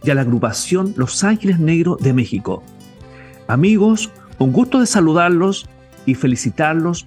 y 0.03 0.09
a 0.09 0.15
la 0.15 0.21
agrupación 0.21 0.93
Los 0.95 1.25
Ángeles 1.25 1.59
Negros 1.59 1.97
de 1.99 2.13
México. 2.13 2.63
Amigos, 3.49 4.09
con 4.37 4.53
gusto 4.53 4.79
de 4.79 4.85
saludarlos 4.85 5.67
y 6.05 6.15
felicitarlos 6.15 7.05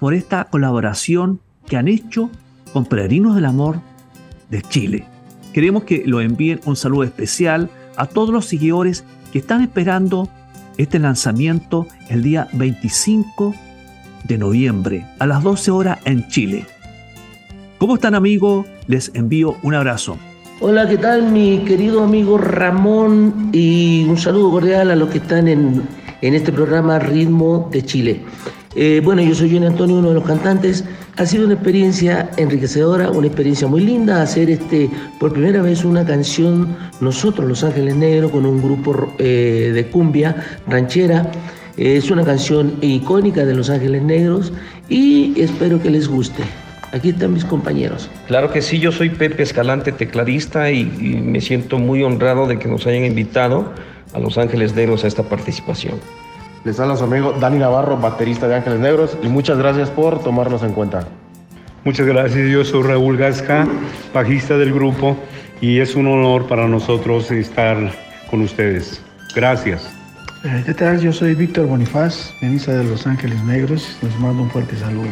por 0.00 0.14
esta 0.14 0.44
colaboración 0.44 1.40
que 1.66 1.76
han 1.76 1.88
hecho 1.88 2.30
con 2.72 2.86
Peregrinos 2.86 3.34
del 3.34 3.44
Amor 3.44 3.82
de 4.48 4.62
Chile. 4.62 5.04
Queremos 5.52 5.84
que 5.84 6.04
lo 6.06 6.22
envíen 6.22 6.60
un 6.64 6.74
saludo 6.74 7.04
especial 7.04 7.68
a 7.96 8.06
todos 8.06 8.30
los 8.30 8.46
seguidores 8.46 9.04
que 9.30 9.40
están 9.40 9.60
esperando 9.60 10.30
este 10.78 10.98
lanzamiento 10.98 11.86
el 12.08 12.22
día 12.22 12.48
25 12.54 13.54
de 14.24 14.38
noviembre 14.38 15.06
a 15.18 15.26
las 15.26 15.42
12 15.42 15.70
horas 15.70 15.98
en 16.06 16.26
Chile. 16.28 16.64
¿Cómo 17.76 17.96
están 17.96 18.14
amigos? 18.14 18.64
Les 18.86 19.10
envío 19.14 19.58
un 19.62 19.74
abrazo. 19.74 20.18
Hola, 20.60 20.88
¿qué 20.88 20.98
tal 20.98 21.30
mi 21.30 21.60
querido 21.60 22.02
amigo 22.02 22.36
Ramón? 22.36 23.50
Y 23.52 24.04
un 24.08 24.18
saludo 24.18 24.50
cordial 24.50 24.90
a 24.90 24.96
los 24.96 25.08
que 25.08 25.18
están 25.18 25.46
en, 25.46 25.86
este 26.20 26.50
programa 26.50 26.98
Ritmo 26.98 27.68
de 27.70 27.84
Chile. 27.84 28.22
Eh, 28.74 29.00
bueno, 29.04 29.22
yo 29.22 29.36
soy 29.36 29.52
Johnny 29.52 29.66
Antonio, 29.66 29.98
uno 29.98 30.08
de 30.08 30.14
los 30.14 30.24
cantantes. 30.24 30.84
Ha 31.16 31.26
sido 31.26 31.44
una 31.44 31.54
experiencia 31.54 32.28
enriquecedora, 32.36 33.12
una 33.12 33.28
experiencia 33.28 33.68
muy 33.68 33.82
linda 33.82 34.20
hacer 34.20 34.50
este 34.50 34.90
por 35.20 35.32
primera 35.32 35.62
vez 35.62 35.84
una 35.84 36.04
canción 36.04 36.76
nosotros, 37.00 37.46
Los 37.46 37.62
Ángeles 37.62 37.94
Negros, 37.94 38.32
con 38.32 38.44
un 38.44 38.60
grupo 38.60 39.14
eh, 39.18 39.70
de 39.72 39.86
cumbia 39.86 40.34
ranchera. 40.66 41.30
es 41.76 42.10
una 42.10 42.24
canción 42.24 42.78
icónica 42.80 43.46
de 43.46 43.54
Los 43.54 43.70
Ángeles 43.70 44.02
Negros 44.02 44.52
y 44.88 45.40
espero 45.40 45.80
que 45.80 45.90
les 45.90 46.08
guste. 46.08 46.42
Aquí 46.92 47.10
están 47.10 47.34
mis 47.34 47.44
compañeros. 47.44 48.10
Claro 48.26 48.50
que 48.50 48.62
sí, 48.62 48.78
yo 48.78 48.92
soy 48.92 49.10
Pepe 49.10 49.42
Escalante, 49.42 49.92
tecladista, 49.92 50.70
y, 50.70 50.80
y 50.80 51.20
me 51.20 51.40
siento 51.40 51.78
muy 51.78 52.02
honrado 52.02 52.46
de 52.46 52.58
que 52.58 52.66
nos 52.68 52.86
hayan 52.86 53.04
invitado 53.04 53.72
a 54.14 54.18
Los 54.18 54.38
Ángeles 54.38 54.74
Negros 54.74 55.04
a 55.04 55.06
esta 55.06 55.22
participación. 55.22 55.94
Les 56.64 56.80
habla 56.80 56.96
su 56.96 57.04
amigo 57.04 57.34
Dani 57.38 57.58
Navarro, 57.58 57.98
baterista 57.98 58.48
de 58.48 58.56
Ángeles 58.56 58.80
Negros, 58.80 59.18
y 59.22 59.28
muchas 59.28 59.58
gracias 59.58 59.90
por 59.90 60.22
tomarnos 60.22 60.62
en 60.62 60.72
cuenta. 60.72 61.06
Muchas 61.84 62.06
gracias, 62.06 62.50
yo 62.50 62.64
soy 62.64 62.82
Raúl 62.82 63.16
Gasca, 63.16 63.66
bajista 64.12 64.56
del 64.56 64.72
grupo, 64.72 65.16
y 65.60 65.80
es 65.80 65.94
un 65.94 66.06
honor 66.06 66.46
para 66.46 66.66
nosotros 66.66 67.30
estar 67.30 67.76
con 68.30 68.40
ustedes. 68.42 69.02
Gracias. 69.34 69.88
Eh, 70.44 70.62
¿Qué 70.64 70.74
tal? 70.74 71.00
Yo 71.00 71.12
soy 71.12 71.34
Víctor 71.34 71.66
Bonifaz, 71.66 72.32
pianista 72.40 72.72
de 72.72 72.84
Los 72.84 73.06
Ángeles 73.06 73.42
Negros. 73.44 73.96
Les 74.02 74.18
mando 74.20 74.42
un 74.42 74.50
fuerte 74.50 74.76
saludo. 74.76 75.08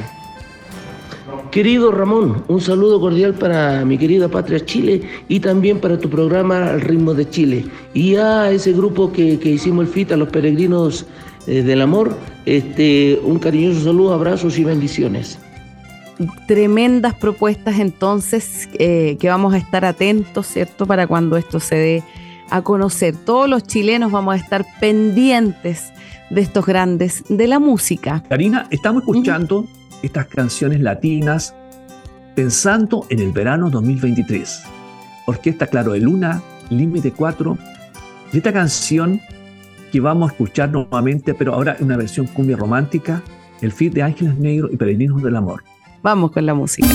Querido 1.56 1.90
Ramón, 1.90 2.44
un 2.48 2.60
saludo 2.60 3.00
cordial 3.00 3.32
para 3.32 3.82
mi 3.86 3.96
querida 3.96 4.28
patria 4.28 4.62
Chile 4.62 5.00
y 5.26 5.40
también 5.40 5.80
para 5.80 5.96
tu 5.96 6.10
programa 6.10 6.68
Al 6.68 6.82
ritmo 6.82 7.14
de 7.14 7.30
Chile. 7.30 7.64
Y 7.94 8.16
a 8.16 8.50
ese 8.50 8.74
grupo 8.74 9.10
que, 9.10 9.38
que 9.38 9.52
hicimos 9.52 9.86
el 9.86 9.90
FIT, 9.90 10.12
a 10.12 10.18
los 10.18 10.28
peregrinos 10.28 11.06
eh, 11.46 11.62
del 11.62 11.80
amor, 11.80 12.14
este, 12.44 13.18
un 13.24 13.38
cariñoso 13.38 13.84
saludo, 13.84 14.12
abrazos 14.12 14.58
y 14.58 14.64
bendiciones. 14.64 15.38
Tremendas 16.46 17.14
propuestas 17.14 17.78
entonces 17.78 18.68
eh, 18.74 19.16
que 19.18 19.30
vamos 19.30 19.54
a 19.54 19.56
estar 19.56 19.86
atentos, 19.86 20.46
¿cierto? 20.46 20.84
Para 20.84 21.06
cuando 21.06 21.38
esto 21.38 21.58
se 21.58 21.76
dé 21.76 22.02
a 22.50 22.60
conocer. 22.60 23.16
Todos 23.16 23.48
los 23.48 23.62
chilenos 23.62 24.12
vamos 24.12 24.34
a 24.34 24.36
estar 24.36 24.66
pendientes 24.78 25.90
de 26.28 26.42
estos 26.42 26.66
grandes 26.66 27.24
de 27.30 27.46
la 27.46 27.58
música. 27.58 28.22
Karina, 28.28 28.66
estamos 28.70 29.04
escuchando 29.04 29.64
estas 30.02 30.26
canciones 30.26 30.80
latinas 30.80 31.54
pensando 32.34 33.06
en 33.08 33.20
el 33.20 33.32
verano 33.32 33.70
2023. 33.70 34.62
Orquesta 35.26 35.66
Claro 35.66 35.92
de 35.92 36.00
Luna, 36.00 36.42
Límite 36.70 37.12
4, 37.12 37.58
y 38.32 38.36
esta 38.36 38.52
canción 38.52 39.20
que 39.90 40.00
vamos 40.00 40.30
a 40.30 40.32
escuchar 40.32 40.70
nuevamente, 40.70 41.34
pero 41.34 41.54
ahora 41.54 41.76
en 41.78 41.86
una 41.86 41.96
versión 41.96 42.26
cumbia 42.26 42.56
romántica, 42.56 43.22
el 43.60 43.72
feed 43.72 43.94
de 43.94 44.02
Ángeles 44.02 44.36
Negros 44.38 44.70
y 44.72 44.76
Peregrinos 44.76 45.22
del 45.22 45.36
Amor. 45.36 45.64
Vamos 46.02 46.32
con 46.32 46.44
la 46.44 46.54
música. 46.54 46.86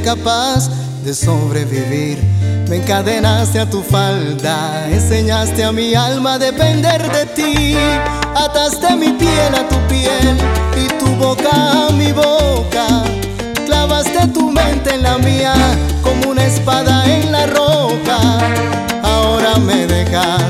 capaz 0.00 0.70
de 1.04 1.14
sobrevivir. 1.14 2.18
Me 2.68 2.76
encadenaste 2.76 3.60
a 3.60 3.68
tu 3.68 3.82
falda, 3.82 4.88
enseñaste 4.90 5.62
a 5.64 5.72
mi 5.72 5.94
alma 5.94 6.34
a 6.34 6.38
depender 6.38 7.00
de 7.10 7.26
ti. 7.26 7.76
Ataste 8.34 8.96
mi 8.96 9.12
piel 9.12 9.54
a 9.54 9.68
tu 9.68 9.76
piel 9.88 10.36
y 10.76 10.88
tu 10.98 11.06
boca 11.16 11.86
a 11.86 11.92
mi 11.92 12.12
boca. 12.12 12.86
Clavaste 13.66 14.26
tu 14.28 14.50
mente 14.50 14.94
en 14.94 15.02
la 15.02 15.18
mía 15.18 15.54
como 16.02 16.30
una 16.30 16.44
espada 16.44 17.04
en 17.06 17.32
la 17.32 17.46
roca. 17.46 18.18
Ahora 19.02 19.58
me 19.58 19.86
dejas 19.86 20.45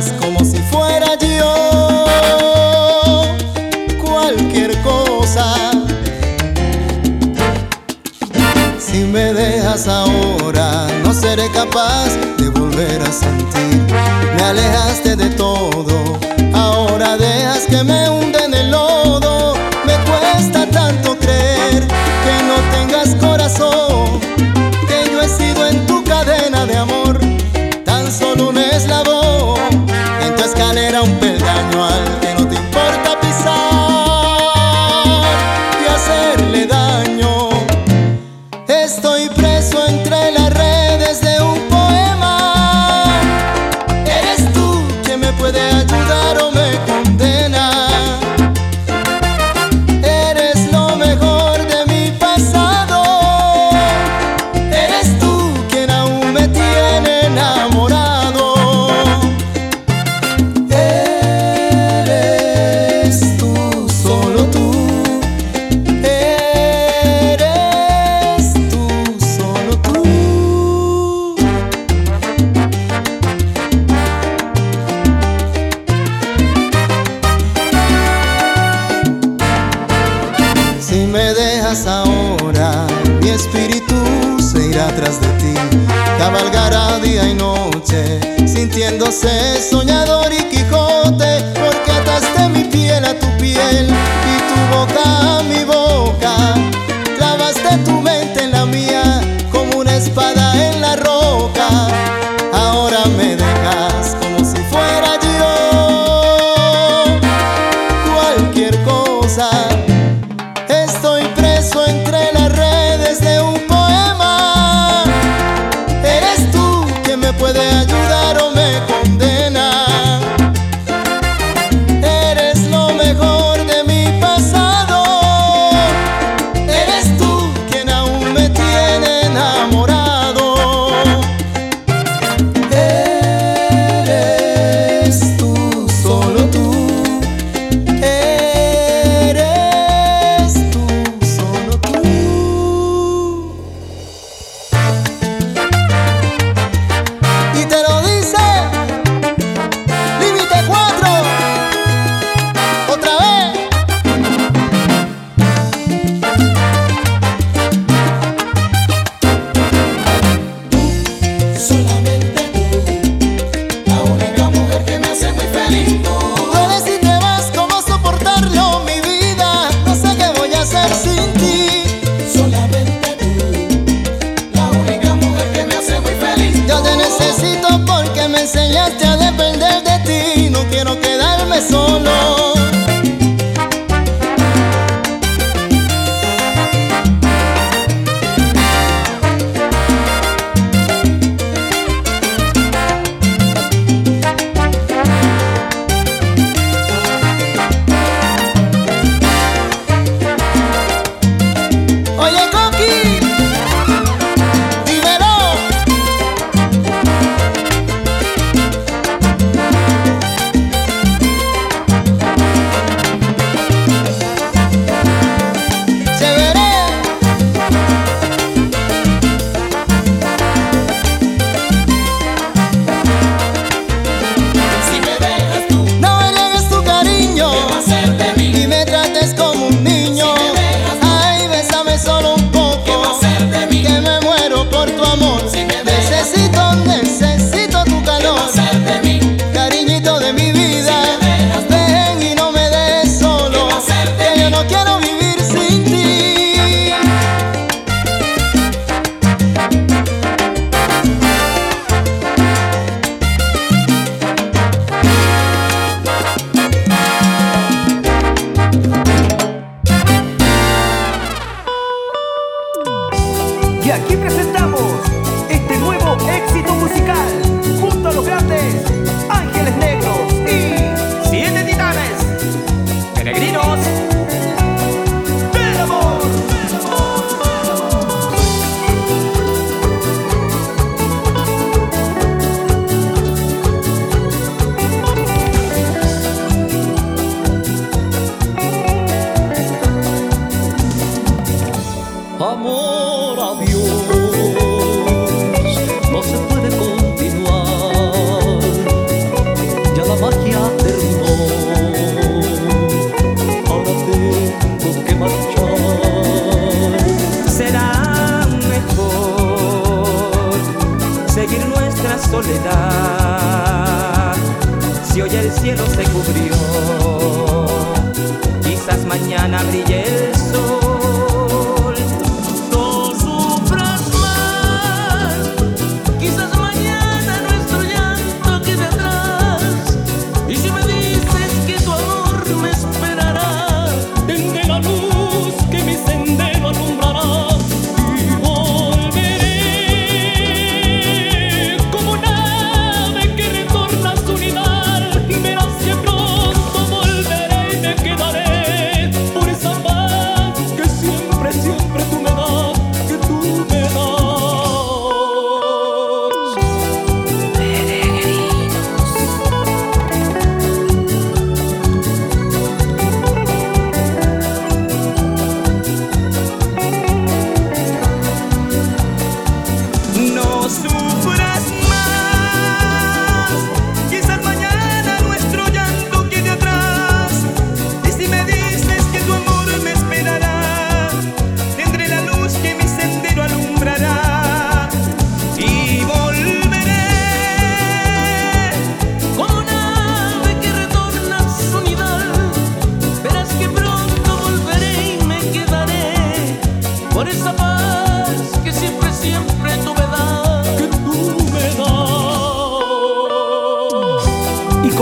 Me 13.23 14.42
alejaste 14.42 15.17
de 15.17 15.31
todo, 15.31 16.19
ahora 16.52 17.17
dejas 17.17 17.67
que 17.67 17.83
me 17.83 18.08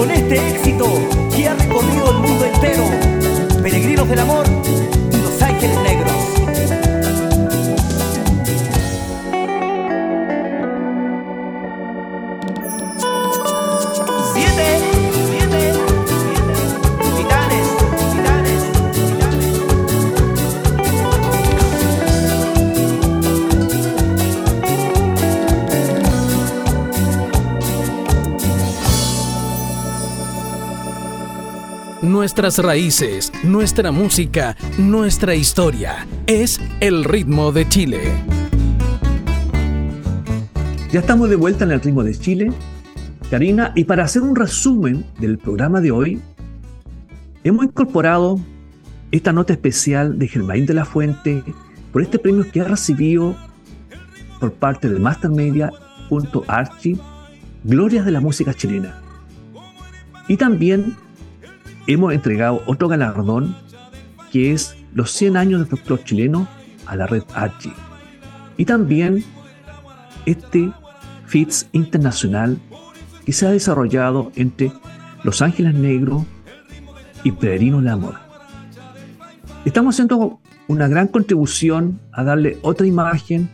con 0.05 0.13
este 0.13 0.35
éxito 0.51 0.85
que 1.35 1.49
ha 1.49 1.55
recorrido 1.55 2.11
el 2.11 2.17
mundo 2.19 2.45
entero, 2.45 2.85
Peregrinos 3.63 4.07
del 4.07 4.19
Amor 4.19 4.45
y 5.11 5.17
Los 5.17 5.41
Ángeles 5.41 5.79
Negros. 5.83 6.14
Nuestras 32.25 32.59
raíces, 32.59 33.31
nuestra 33.43 33.93
música, 33.93 34.57
nuestra 34.79 35.35
historia. 35.35 36.07
Es 36.27 36.59
el 36.81 37.05
ritmo 37.05 37.53
de 37.53 37.69
Chile. 37.69 38.01
Ya 40.91 41.01
estamos 41.01 41.29
de 41.29 41.37
vuelta 41.37 41.65
en 41.65 41.73
el 41.73 41.83
ritmo 41.83 42.03
de 42.03 42.19
Chile, 42.19 42.51
Karina, 43.31 43.73
y 43.77 43.85
para 43.85 44.05
hacer 44.05 44.23
un 44.23 44.35
resumen 44.35 45.05
del 45.19 45.37
programa 45.37 45.83
de 45.83 45.91
hoy, 45.91 46.19
hemos 47.45 47.67
incorporado 47.67 48.41
esta 49.11 49.35
nota 49.35 49.53
especial 49.53 50.19
de 50.19 50.27
Germain 50.27 50.65
de 50.65 50.73
la 50.73 50.87
Fuente 50.87 51.45
por 51.93 52.01
este 52.01 52.19
premio 52.19 52.51
que 52.51 52.63
ha 52.63 52.65
recibido 52.65 53.37
por 54.41 54.55
parte 54.55 54.89
de 54.89 54.99
Master 54.99 55.31
Glorias 57.65 58.07
de 58.07 58.11
la 58.11 58.21
Música 58.23 58.55
Chilena. 58.55 58.99
Y 60.27 60.39
también 60.39 60.97
hemos 61.87 62.13
entregado 62.13 62.63
otro 62.67 62.89
galardón 62.89 63.57
que 64.33 64.53
es 64.53 64.77
los 64.95 65.11
100 65.13 65.37
años 65.37 65.61
de 65.61 65.67
folclore 65.67 66.05
chileno 66.05 66.49
a 66.87 66.97
la 66.97 67.07
red 67.07 67.23
Archie. 67.35 67.73
Y 68.57 68.65
también 68.65 69.25
este 70.27 70.73
FITS 71.27 71.69
internacional 71.73 72.59
que 73.25 73.33
se 73.33 73.47
ha 73.47 73.51
desarrollado 73.51 74.33
entre 74.37 74.73
Los 75.23 75.43
Ángeles 75.43 75.75
Negros 75.75 76.25
y 77.23 77.33
Peregrino 77.33 77.79
del 77.79 77.89
Amor. 77.89 78.17
Estamos 79.65 79.95
haciendo 79.95 80.41
una 80.69 80.89
gran 80.89 81.09
contribución 81.09 82.01
a 82.13 82.23
darle 82.23 82.59
otra 82.63 82.87
imagen, 82.87 83.49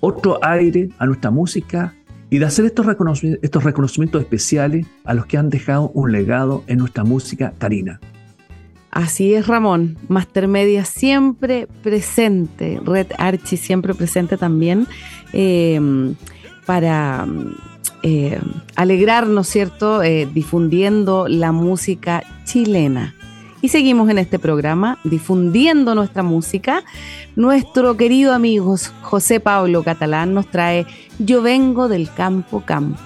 otro 0.00 0.38
aire 0.42 0.90
a 0.98 1.06
nuestra 1.06 1.30
música 1.30 1.94
y 2.30 2.38
de 2.38 2.44
hacer 2.44 2.64
estos 2.64 2.86
reconocimientos, 3.64 4.20
especiales 4.20 4.86
a 5.04 5.14
los 5.14 5.26
que 5.26 5.38
han 5.38 5.50
dejado 5.50 5.90
un 5.94 6.12
legado 6.12 6.64
en 6.66 6.78
nuestra 6.78 7.04
música 7.04 7.52
carina. 7.58 8.00
Así 8.90 9.34
es, 9.34 9.46
Ramón. 9.46 9.98
Master 10.08 10.48
Media 10.48 10.84
siempre 10.84 11.68
presente, 11.82 12.80
Red 12.84 13.08
Archie 13.18 13.58
siempre 13.58 13.94
presente 13.94 14.38
también 14.38 14.86
eh, 15.32 16.14
para 16.64 17.26
eh, 18.02 18.40
alegrarnos, 18.74 19.48
¿cierto? 19.48 20.02
Eh, 20.02 20.28
difundiendo 20.32 21.28
la 21.28 21.52
música 21.52 22.22
chilena. 22.44 23.14
Y 23.62 23.68
seguimos 23.68 24.08
en 24.10 24.18
este 24.18 24.38
programa 24.38 24.98
difundiendo 25.02 25.94
nuestra 25.94 26.22
música. 26.22 26.84
Nuestro 27.34 27.96
querido 27.96 28.32
amigo 28.32 28.76
José 29.02 29.40
Pablo 29.40 29.82
Catalán 29.82 30.34
nos 30.34 30.46
trae 30.50 30.86
Yo 31.18 31.42
vengo 31.42 31.88
del 31.88 32.12
campo 32.12 32.60
campo. 32.60 33.00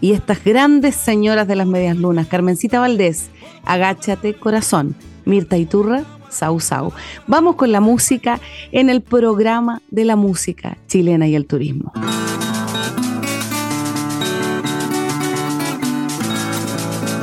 Y 0.00 0.12
estas 0.12 0.44
grandes 0.44 0.94
señoras 0.94 1.48
de 1.48 1.56
las 1.56 1.66
medias 1.66 1.96
lunas, 1.96 2.28
Carmencita 2.28 2.78
Valdés, 2.78 3.30
Agáchate 3.64 4.34
Corazón, 4.34 4.94
Mirta 5.24 5.56
Iturra, 5.56 6.04
Sau 6.28 6.60
Sau. 6.60 6.92
Vamos 7.26 7.56
con 7.56 7.72
la 7.72 7.80
música 7.80 8.38
en 8.70 8.90
el 8.90 9.02
programa 9.02 9.82
de 9.90 10.04
la 10.04 10.14
música 10.14 10.78
chilena 10.86 11.26
y 11.26 11.34
el 11.34 11.46
turismo. 11.46 11.92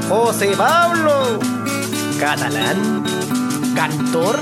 José 0.10 0.52
Pablo, 0.58 1.40
catalán, 2.20 3.04
cantor 3.74 4.38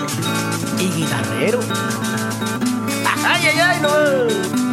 y 0.79 0.87
guitarrero. 0.99 1.59
¡Ay, 3.25 3.41
ay, 3.45 3.59
ay! 3.59 3.81
No. 3.81 4.72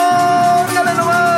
¡Órale 0.00 0.94
nomás! 0.94 1.30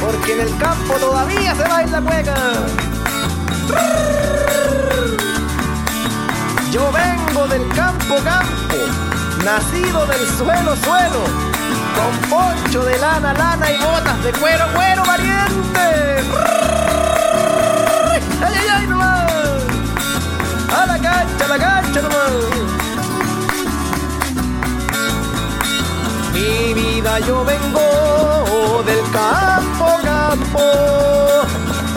Porque 0.00 0.32
en 0.32 0.40
el 0.40 0.58
campo 0.58 0.94
todavía 0.94 1.54
se 1.54 1.62
baila 1.62 2.00
cueca. 2.00 2.34
Yo 6.72 6.90
vengo 6.90 7.46
del 7.48 7.68
campo 7.74 8.16
campo, 8.24 8.76
nacido 9.44 10.06
del 10.06 10.26
suelo 10.36 10.76
suelo, 10.76 11.24
con 11.96 12.12
poncho 12.30 12.84
de 12.84 12.98
lana 12.98 13.32
lana 13.32 13.70
y 13.70 13.76
botas 13.78 14.24
de 14.24 14.32
cuero 14.32 14.66
cuero 14.74 15.02
valiente. 15.04 16.24
¡Ay, 18.44 18.54
ay, 18.58 18.68
ay, 18.74 18.86
nomás! 18.86 19.41
¡A 20.78 20.86
la 20.86 20.98
cancha, 20.98 21.44
a 21.44 21.48
la 21.48 21.58
cancha 21.58 22.00
nomás! 22.02 22.32
Mi 26.34 26.74
vida 26.74 27.18
yo 27.20 27.44
vengo 27.44 28.82
del 28.86 29.02
campo 29.12 29.52
campo, 30.02 30.64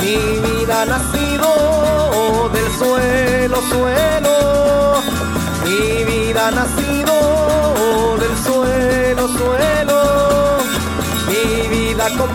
mi 0.01 0.17
vida 0.45 0.86
nacido 0.86 2.49
del 2.53 2.69
suelo 2.80 3.57
suelo, 3.71 5.01
mi 5.63 6.03
vida 6.03 6.51
nacido 6.51 8.17
del 8.19 8.36
suelo 8.45 9.28
suelo, 9.39 10.57
mi 11.30 11.67
vida 11.69 12.09
con 12.17 12.34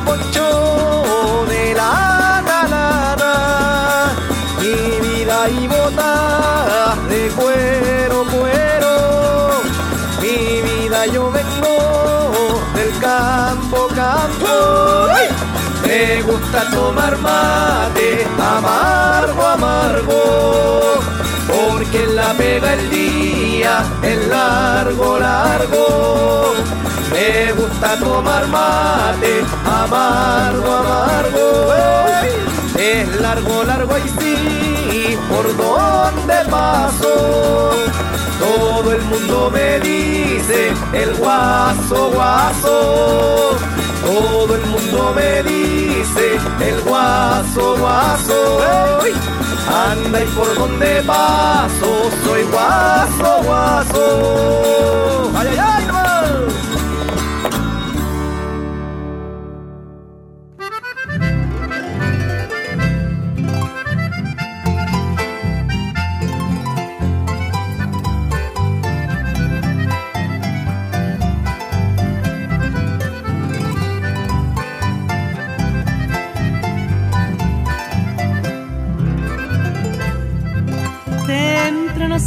gusta 16.40 16.70
tomar 16.70 17.16
mate, 17.18 18.26
amargo, 18.38 19.42
amargo. 19.46 21.00
Porque 21.46 22.06
la 22.06 22.32
pega 22.34 22.74
el 22.74 22.90
día 22.90 23.84
es 24.02 24.28
largo, 24.28 25.18
largo. 25.18 26.54
Me 27.12 27.52
gusta 27.52 27.96
tomar 27.98 28.46
mate, 28.48 29.44
amargo, 29.64 30.72
amargo. 30.72 31.72
Es 32.76 33.20
largo, 33.20 33.64
largo 33.64 33.98
y 33.98 34.08
sí, 34.08 35.18
por 35.28 35.56
donde 35.56 36.50
paso. 36.50 37.72
Todo 38.38 38.92
el 38.92 39.02
mundo 39.02 39.50
me 39.52 39.80
dice 39.80 40.72
el 40.92 41.14
guaso, 41.16 42.10
guaso. 42.10 43.58
Todo 44.04 44.54
el 44.54 44.66
mundo 44.66 45.12
me 45.14 45.42
dice 45.42 46.38
el 46.60 46.80
guaso, 46.82 47.76
guaso. 47.78 48.58
Anda 49.68 50.22
y 50.22 50.26
por 50.28 50.54
donde 50.54 51.02
paso, 51.02 52.10
soy 52.24 52.42
guaso, 52.44 53.42
guaso. 53.44 55.30
¡Ay, 55.36 55.48
ay, 55.48 55.58
ay! 55.58 55.89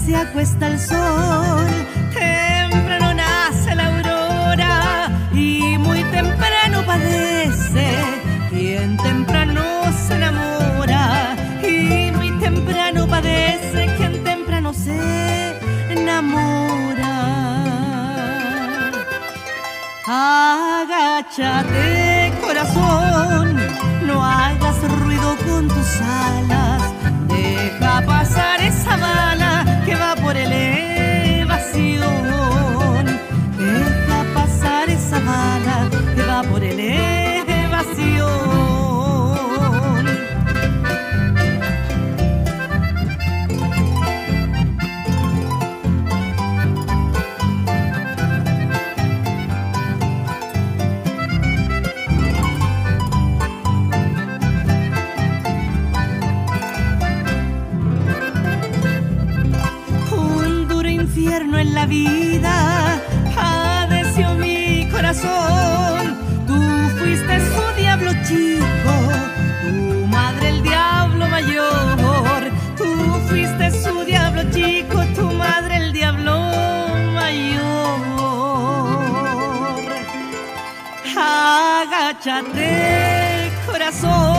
Se 0.05 0.15
acuesta 0.15 0.67
el 0.67 0.79
sol, 0.79 1.67
temprano 2.13 3.13
nace 3.13 3.75
la 3.75 3.85
aurora 3.87 5.09
y 5.33 5.77
muy 5.77 6.03
temprano 6.03 6.83
padece 6.85 7.87
quien 8.49 8.97
temprano 8.97 9.61
se 10.05 10.15
enamora 10.15 11.35
y 11.63 12.11
muy 12.11 12.31
temprano 12.39 13.07
padece 13.07 13.87
quien 13.97 14.23
temprano 14.23 14.73
se 14.73 14.99
enamora. 15.89 17.13
Agáchate 20.85 22.33
corazón, 22.41 23.55
no 24.05 24.23
hagas 24.23 24.77
ruido 24.99 25.37
con 25.45 25.67
tus 25.69 26.01
alas. 26.01 26.82
Vida 61.93 62.57
padeció 63.35 64.25
mi 64.43 64.87
corazón. 64.95 66.01
Tú 66.47 66.59
fuiste 66.97 67.35
su 67.53 67.63
diablo 67.81 68.11
chico, 68.27 68.93
tu 69.63 69.73
madre 70.17 70.45
el 70.53 70.59
diablo 70.63 71.23
mayor. 71.35 72.39
Tú 72.79 72.89
fuiste 73.27 73.65
su 73.83 73.93
diablo 74.11 74.41
chico, 74.55 74.97
tu 75.17 75.25
madre 75.45 75.73
el 75.83 75.87
diablo 75.93 76.35
mayor. 77.19 77.63
Agáchate, 81.85 82.71
corazón, 83.69 84.32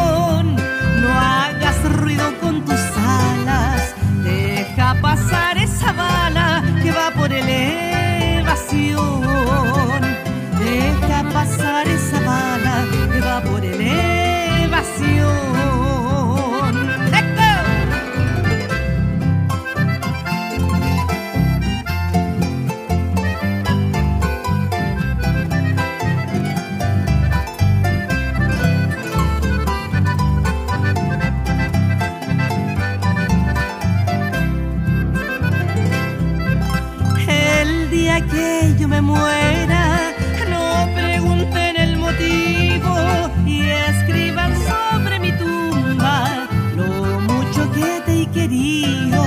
Que 38.22 38.74
yo 38.78 38.86
me 38.86 39.00
muera, 39.00 40.12
no 40.48 40.88
pregunten 40.94 41.76
el 41.76 41.96
motivo 41.96 42.96
y 43.44 43.62
escriban 43.68 44.54
sobre 44.68 45.18
mi 45.18 45.32
tumba 45.32 46.46
lo 46.76 47.20
mucho 47.20 47.70
que 47.72 48.02
te 48.06 48.22
he 48.22 48.26
querido. 48.26 49.24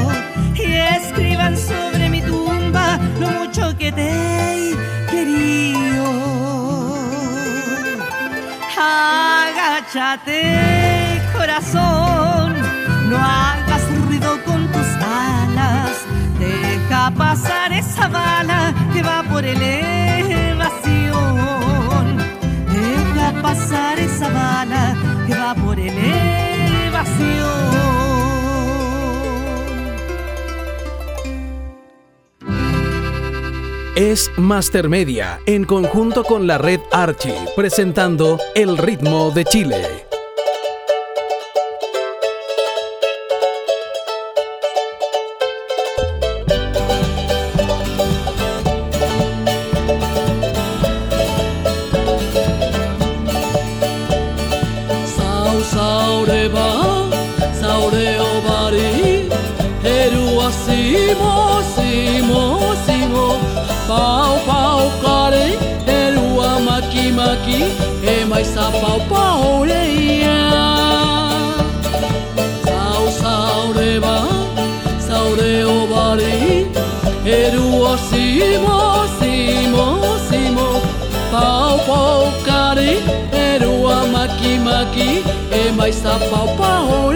Y 0.56 0.74
escriban 0.74 1.58
sobre 1.58 2.10
mi 2.10 2.22
tumba 2.22 2.98
lo 3.20 3.30
mucho 3.30 3.78
que 3.78 3.92
te 3.92 4.08
he 4.08 4.76
querido. 5.12 6.06
Agáchate, 9.50 10.42
corazón, 11.38 12.56
no 13.10 13.18
hagas 13.18 13.84
ruido 14.06 14.42
con 14.46 14.66
tus 14.72 14.88
alas. 15.04 16.06
Deja 16.40 17.12
pasar 17.12 17.74
esa 17.74 18.08
bala 18.08 18.77
por 19.38 19.46
elevación. 19.46 19.68
Deja 22.74 23.40
pasar 23.40 24.00
esa 24.00 24.30
bala 24.30 24.98
que 25.28 25.36
va 25.36 25.54
por 25.54 25.80
elevación. 25.80 26.08
Es 33.96 34.32
Master 34.38 34.90
Media 34.90 35.40
en 35.46 35.66
conjunto 35.66 36.24
con 36.24 36.48
la 36.48 36.58
red 36.58 36.80
Archie 36.92 37.38
presentando 37.56 38.40
El 38.56 38.76
ritmo 38.76 39.30
de 39.30 39.46
Chile. 39.46 40.07
está 85.88 86.20
tapar 86.20 86.84
o 86.84 87.07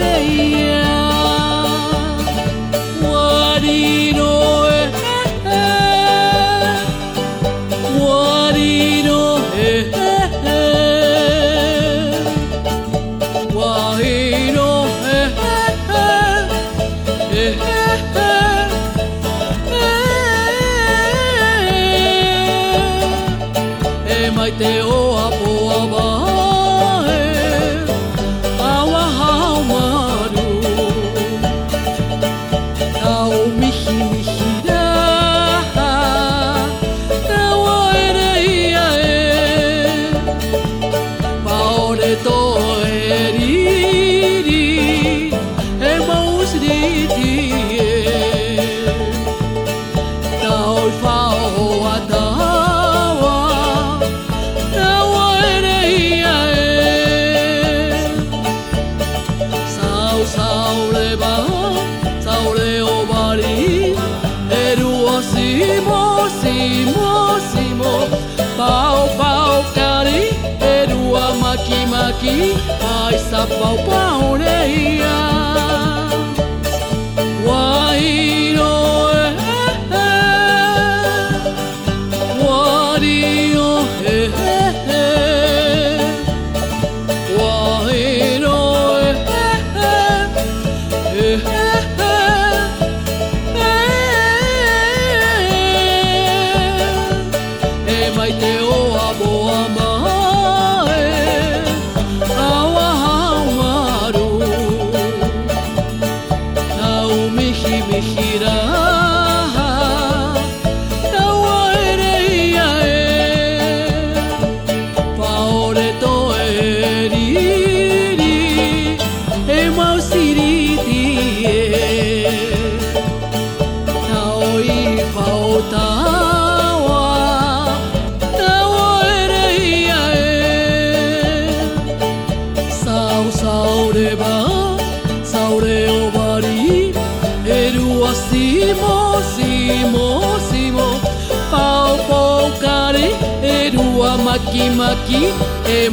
E 145.14 145.89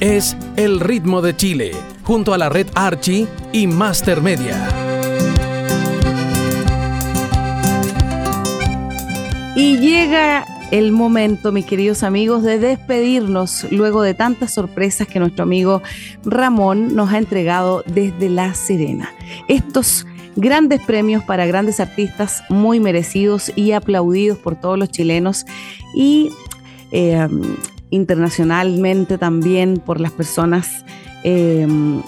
Es 0.00 0.36
El 0.56 0.78
Ritmo 0.78 1.20
de 1.20 1.34
Chile, 1.34 1.72
junto 2.04 2.32
a 2.32 2.38
la 2.38 2.48
red 2.48 2.68
Archie 2.76 3.26
y 3.52 3.66
Master 3.66 4.22
Media. 4.22 4.68
Y 9.56 9.78
llega 9.78 10.46
el 10.70 10.92
momento, 10.92 11.50
mis 11.50 11.66
queridos 11.66 12.04
amigos, 12.04 12.44
de 12.44 12.60
despedirnos 12.60 13.66
luego 13.72 14.02
de 14.02 14.14
tantas 14.14 14.54
sorpresas 14.54 15.08
que 15.08 15.18
nuestro 15.18 15.42
amigo 15.42 15.82
Ramón 16.24 16.94
nos 16.94 17.12
ha 17.12 17.18
entregado 17.18 17.82
desde 17.86 18.28
La 18.28 18.54
Serena. 18.54 19.12
Estos 19.48 20.06
grandes 20.36 20.80
premios 20.82 21.22
para 21.24 21.46
grandes 21.46 21.80
artistas 21.80 22.42
muy 22.48 22.80
merecidos 22.80 23.52
y 23.56 23.72
aplaudidos 23.72 24.38
por 24.38 24.56
todos 24.56 24.78
los 24.78 24.90
chilenos 24.90 25.46
y 25.94 26.30
eh, 26.92 27.28
internacionalmente 27.90 29.18
también 29.18 29.78
por 29.78 30.00
las 30.00 30.12
personas 30.12 30.84
eh, 31.22 31.66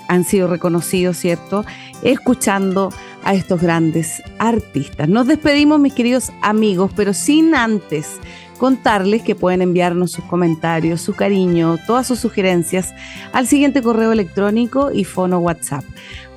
han 0.09 0.25
sido 0.25 0.49
reconocidos, 0.49 1.19
¿cierto? 1.19 1.65
Escuchando 2.03 2.93
a 3.25 3.35
estos 3.35 3.61
grandes 3.61 4.23
artistas. 4.39 5.09
Nos 5.09 5.27
despedimos, 5.27 5.79
mis 5.79 5.93
queridos 5.93 6.33
amigos, 6.41 6.91
pero 6.97 7.13
sin 7.13 7.55
antes 7.55 8.19
contarles 8.59 9.23
que 9.23 9.35
pueden 9.35 9.61
enviarnos 9.61 10.13
sus 10.13 10.25
comentarios, 10.25 11.01
su 11.01 11.15
cariño, 11.15 11.79
todas 11.87 12.07
sus 12.07 12.21
sugerencias 12.21 12.95
al 13.33 13.49
siguiente 13.49 13.83
correo 13.83 14.13
electrónico 14.13 14.93
y 14.93 15.05
fono 15.05 15.41
WhatsApp 15.41 15.85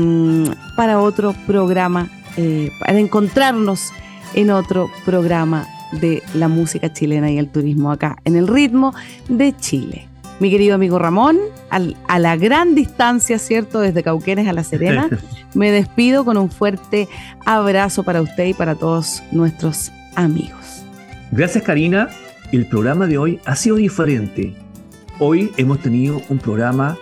para 0.76 1.02
otro 1.02 1.34
programa, 1.48 2.12
eh, 2.38 2.70
para 2.80 3.00
encontrarnos 3.00 3.92
en 4.36 4.52
otro 4.52 4.92
programa 5.06 5.68
de 5.94 6.22
la 6.34 6.50
música 6.50 6.92
chilena 6.92 7.32
y 7.32 7.38
el 7.38 7.48
turismo 7.48 7.92
acá, 7.92 8.18
en 8.26 8.36
el 8.36 8.48
ritmo 8.48 8.94
de 9.30 9.56
Chile 9.56 10.10
mi 10.40 10.50
querido 10.50 10.76
amigo 10.76 11.00
Ramón, 11.00 11.38
al, 11.70 11.96
a 12.08 12.20
la 12.20 12.36
gran 12.36 12.76
distancia, 12.76 13.40
¿cierto? 13.40 13.80
Desde 13.80 14.04
Cauquenes 14.04 14.48
a 14.48 14.54
La 14.54 14.64
Serena, 14.64 15.10
me 15.54 15.72
despido 15.72 16.26
con 16.26 16.38
un 16.38 16.50
fuerte 16.50 17.08
abrazo 17.46 18.04
para 18.04 18.22
usted 18.22 18.48
y 18.48 18.54
para 18.54 18.76
todos 18.76 19.24
nuestros 19.32 19.92
amigos. 20.16 20.84
Gracias 21.32 21.64
Karina, 21.64 22.10
el 22.52 22.68
programa 22.68 23.08
de 23.08 23.18
hoy 23.18 23.40
ha 23.46 23.56
sido 23.56 23.78
diferente. 23.78 24.56
Hoy 25.20 25.52
hemos 25.58 25.80
tenido 25.80 26.22
un 26.30 26.38
programa 26.38 26.98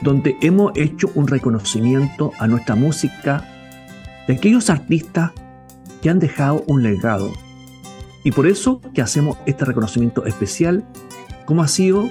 donde 0.00 0.36
hemos 0.40 0.72
hecho 0.76 1.10
un 1.14 1.28
reconocimiento 1.28 2.32
a 2.38 2.46
nuestra 2.46 2.74
música 2.74 3.48
de 4.26 4.34
aquellos 4.34 4.70
artistas 4.70 5.30
que 6.00 6.10
han 6.10 6.18
dejado 6.18 6.64
un 6.66 6.82
legado. 6.82 7.32
Y 8.24 8.32
por 8.32 8.46
eso 8.46 8.80
que 8.94 9.02
hacemos 9.02 9.38
este 9.46 9.64
reconocimiento 9.64 10.26
especial, 10.26 10.84
como 11.44 11.62
ha 11.62 11.68
sido 11.68 12.10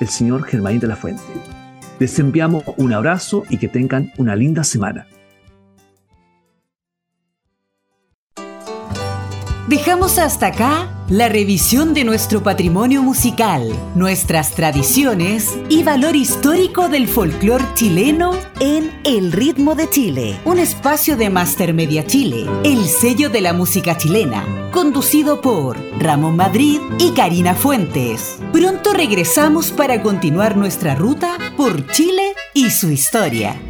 el 0.00 0.08
señor 0.08 0.44
Germain 0.44 0.80
de 0.80 0.86
la 0.86 0.96
Fuente. 0.96 1.22
Les 1.98 2.18
enviamos 2.18 2.64
un 2.76 2.92
abrazo 2.92 3.44
y 3.48 3.58
que 3.58 3.68
tengan 3.68 4.12
una 4.18 4.34
linda 4.36 4.64
semana. 4.64 5.06
Dejamos 9.68 10.18
hasta 10.18 10.48
acá 10.48 10.93
la 11.08 11.28
revisión 11.28 11.92
de 11.92 12.02
nuestro 12.02 12.42
patrimonio 12.42 13.02
musical, 13.02 13.68
nuestras 13.94 14.52
tradiciones 14.52 15.54
y 15.68 15.82
valor 15.82 16.16
histórico 16.16 16.88
del 16.88 17.08
folclore 17.08 17.64
chileno 17.74 18.32
en 18.58 18.90
El 19.04 19.32
Ritmo 19.32 19.74
de 19.74 19.90
Chile, 19.90 20.40
un 20.46 20.58
espacio 20.58 21.16
de 21.16 21.28
Master 21.28 21.74
Media 21.74 22.06
Chile, 22.06 22.46
el 22.64 22.86
sello 22.86 23.28
de 23.28 23.42
la 23.42 23.52
música 23.52 23.98
chilena, 23.98 24.70
conducido 24.72 25.42
por 25.42 25.76
Ramón 25.98 26.36
Madrid 26.36 26.80
y 26.98 27.10
Karina 27.10 27.54
Fuentes. 27.54 28.38
Pronto 28.52 28.94
regresamos 28.94 29.72
para 29.72 30.00
continuar 30.00 30.56
nuestra 30.56 30.94
ruta 30.94 31.36
por 31.56 31.86
Chile 31.88 32.32
y 32.54 32.70
su 32.70 32.90
historia. 32.90 33.60